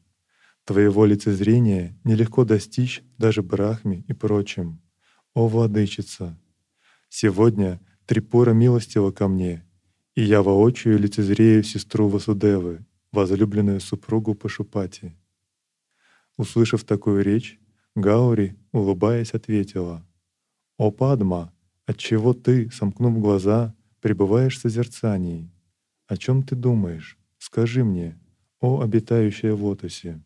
Твоего 0.64 1.06
лицезрения 1.06 1.96
нелегко 2.04 2.44
достичь 2.44 3.04
даже 3.20 3.44
Брахме 3.44 4.04
и 4.08 4.14
прочим. 4.14 4.82
О 5.36 5.48
владычица! 5.48 6.40
Сегодня 7.08 7.80
Трипура 8.08 8.52
милостива 8.52 9.12
ко 9.12 9.28
мне, 9.28 9.64
и 10.16 10.24
я 10.24 10.42
воочию 10.42 10.98
лицезрею 10.98 11.64
сестру 11.64 12.08
Васудевы, 12.08 12.84
возлюбленную 13.12 13.80
супругу 13.80 14.34
Пашупати». 14.34 15.16
Услышав 16.36 16.84
такую 16.84 17.24
речь, 17.24 17.60
Гаури, 17.96 18.58
улыбаясь, 18.72 19.36
ответила, 19.36 20.06
«О 20.78 20.92
Падма, 20.92 21.54
Отчего 21.86 22.34
ты, 22.34 22.70
сомкнув 22.72 23.20
глаза, 23.20 23.76
пребываешь 24.02 24.58
в 24.58 24.62
созерцании? 24.62 25.52
О 26.08 26.18
чем 26.18 26.44
ты 26.44 26.56
думаешь? 26.56 27.18
Скажи 27.38 27.84
мне, 27.84 28.20
о 28.60 28.82
обитающая 28.82 29.54
в 29.54 29.64
лотосе. 29.64 30.22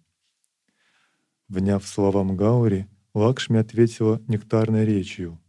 Вняв 1.48 1.86
словам 1.88 2.38
Гаури, 2.38 2.88
Лакшми 3.16 3.60
ответила 3.60 4.22
нектарной 4.28 4.86
речью. 4.86 5.42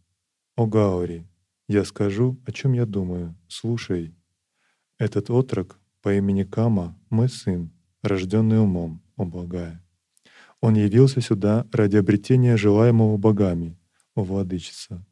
«О 0.55 0.65
Гаури, 0.65 1.27
я 1.67 1.85
скажу, 1.85 2.37
о 2.45 2.51
чем 2.51 2.73
я 2.73 2.85
думаю, 2.85 3.35
слушай. 3.47 4.15
Этот 4.97 5.29
отрок 5.29 5.79
по 6.01 6.13
имени 6.13 6.43
Кама— 6.43 6.99
мой 7.09 7.29
сын, 7.29 7.71
рожденный 8.01 8.59
умом, 8.59 9.01
о 9.15 9.25
благая. 9.25 9.81
Он 10.59 10.75
явился 10.75 11.21
сюда 11.21 11.67
ради 11.71 11.97
обретения 11.97 12.57
желаемого 12.57 13.17
богами, 13.17 13.77
о 14.15 14.23
владычица. 14.23 15.05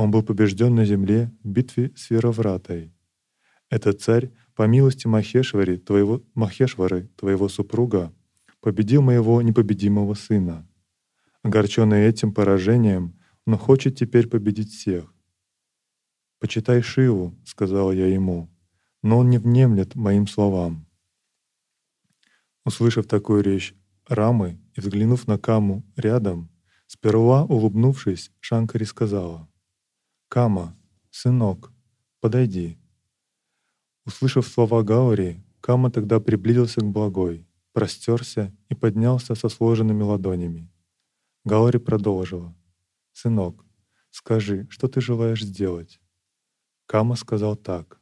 Он 0.00 0.10
был 0.10 0.22
побежден 0.22 0.74
на 0.74 0.86
земле 0.86 1.30
в 1.44 1.48
битве 1.50 1.92
с 1.94 2.08
Веровратой. 2.08 2.90
Этот 3.68 4.00
царь, 4.00 4.32
по 4.54 4.66
милости 4.66 5.06
Махешвари, 5.06 5.76
твоего, 5.76 6.22
Махешвары, 6.32 7.10
твоего 7.18 7.50
супруга, 7.50 8.10
победил 8.60 9.02
моего 9.02 9.42
непобедимого 9.42 10.14
сына. 10.14 10.66
Огорченный 11.42 12.06
этим 12.06 12.32
поражением, 12.32 13.20
он 13.44 13.58
хочет 13.58 13.94
теперь 13.98 14.26
победить 14.26 14.72
всех. 14.72 15.12
«Почитай 16.38 16.80
Шиву»,— 16.80 17.36
сказал 17.44 17.92
я 17.92 18.06
ему, 18.06 18.48
но 19.02 19.18
он 19.18 19.28
не 19.28 19.36
внемлет 19.36 19.96
моим 19.96 20.26
словам. 20.26 20.86
Услышав 22.64 23.06
такую 23.06 23.42
речь 23.42 23.74
Рамы 24.08 24.62
и 24.74 24.80
взглянув 24.80 25.26
на 25.26 25.36
Каму 25.36 25.84
рядом, 25.94 26.48
сперва 26.86 27.44
улыбнувшись, 27.44 28.32
Шанкари 28.40 28.84
сказала, 28.84 29.49
«Кама, 30.30 30.76
сынок, 31.10 31.72
подойди». 32.20 32.78
Услышав 34.06 34.46
слова 34.46 34.84
Гаури, 34.84 35.42
Кама 35.60 35.90
тогда 35.90 36.20
приблизился 36.20 36.80
к 36.82 36.84
благой, 36.84 37.48
простерся 37.72 38.56
и 38.68 38.76
поднялся 38.76 39.34
со 39.34 39.48
сложенными 39.48 40.04
ладонями. 40.04 40.70
Гаури 41.42 41.78
продолжила, 41.78 42.54
«Сынок, 43.12 43.64
скажи, 44.10 44.68
что 44.70 44.86
ты 44.86 45.00
желаешь 45.00 45.42
сделать?» 45.42 46.00
Кама 46.86 47.16
сказал 47.16 47.56
так. 47.56 48.00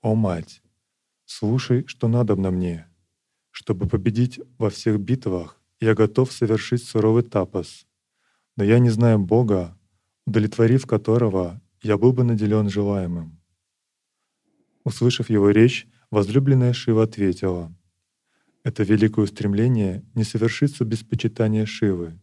«О, 0.00 0.14
мать, 0.14 0.62
слушай, 1.24 1.84
что 1.88 2.06
надобно 2.06 2.52
мне. 2.52 2.86
Чтобы 3.50 3.88
победить 3.88 4.38
во 4.58 4.70
всех 4.70 5.00
битвах, 5.00 5.60
я 5.80 5.96
готов 5.96 6.30
совершить 6.30 6.84
суровый 6.84 7.24
тапос. 7.24 7.84
Но 8.54 8.62
я 8.62 8.78
не 8.78 8.90
знаю 8.90 9.18
Бога, 9.18 9.76
удовлетворив 10.26 10.86
которого 10.86 11.60
я 11.82 11.96
был 11.98 12.12
бы 12.12 12.24
наделен 12.24 12.68
желаемым». 12.68 13.40
Услышав 14.84 15.30
его 15.30 15.50
речь, 15.50 15.86
возлюбленная 16.10 16.72
Шива 16.72 17.04
ответила, 17.04 17.74
«Это 18.64 18.82
великое 18.82 19.22
устремление 19.22 20.04
не 20.14 20.24
совершится 20.24 20.84
без 20.84 21.02
почитания 21.02 21.66
Шивы. 21.66 22.18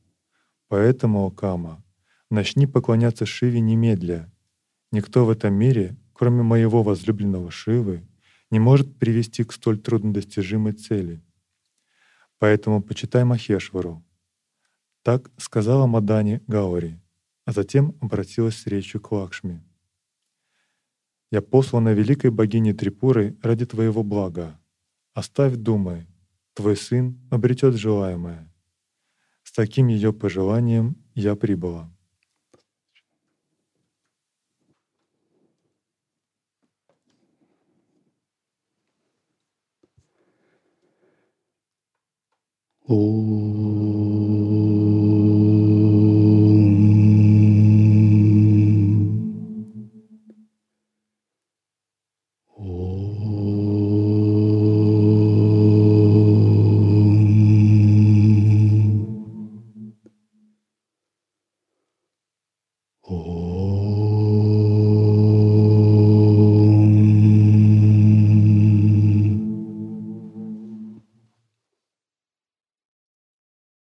Поэтому, 0.68 1.26
о 1.26 1.32
Кама, 1.32 1.84
начни 2.30 2.68
поклоняться 2.68 3.26
Шиве 3.26 3.60
немедля, 3.60 4.32
Никто 4.92 5.24
в 5.24 5.30
этом 5.30 5.54
мире, 5.54 5.96
кроме 6.14 6.42
моего 6.42 6.82
возлюбленного 6.82 7.52
Шивы, 7.52 8.08
не 8.50 8.60
может 8.60 8.98
привести 8.98 9.44
к 9.44 9.54
столь 9.54 9.80
труднодостижимой 9.80 10.74
цели. 10.74 11.22
Поэтому 12.40 12.82
почитай 12.82 13.24
Махешвару. 13.24 14.04
Так 15.04 15.30
сказала 15.38 15.86
Мадани 15.86 16.42
Гаури, 16.48 17.00
а 17.50 17.52
затем 17.52 17.98
обратилась 18.00 18.58
с 18.58 18.68
речью 18.68 19.02
к 19.02 19.12
Лакшми. 19.12 19.64
«Я 21.32 21.42
послана 21.42 21.94
великой 21.94 22.30
богиней 22.30 22.74
Трипурой 22.74 23.40
ради 23.42 23.66
твоего 23.66 24.04
блага. 24.04 24.62
Оставь 25.16 25.56
думай, 25.56 26.06
твой 26.54 26.78
сын 26.78 27.20
обретет 27.32 27.74
желаемое». 27.74 28.54
С 29.42 29.52
таким 29.52 29.88
ее 29.88 30.14
пожеланием 30.14 30.96
я 31.16 31.36
прибыла. 31.36 31.92
Oh. 42.88 43.39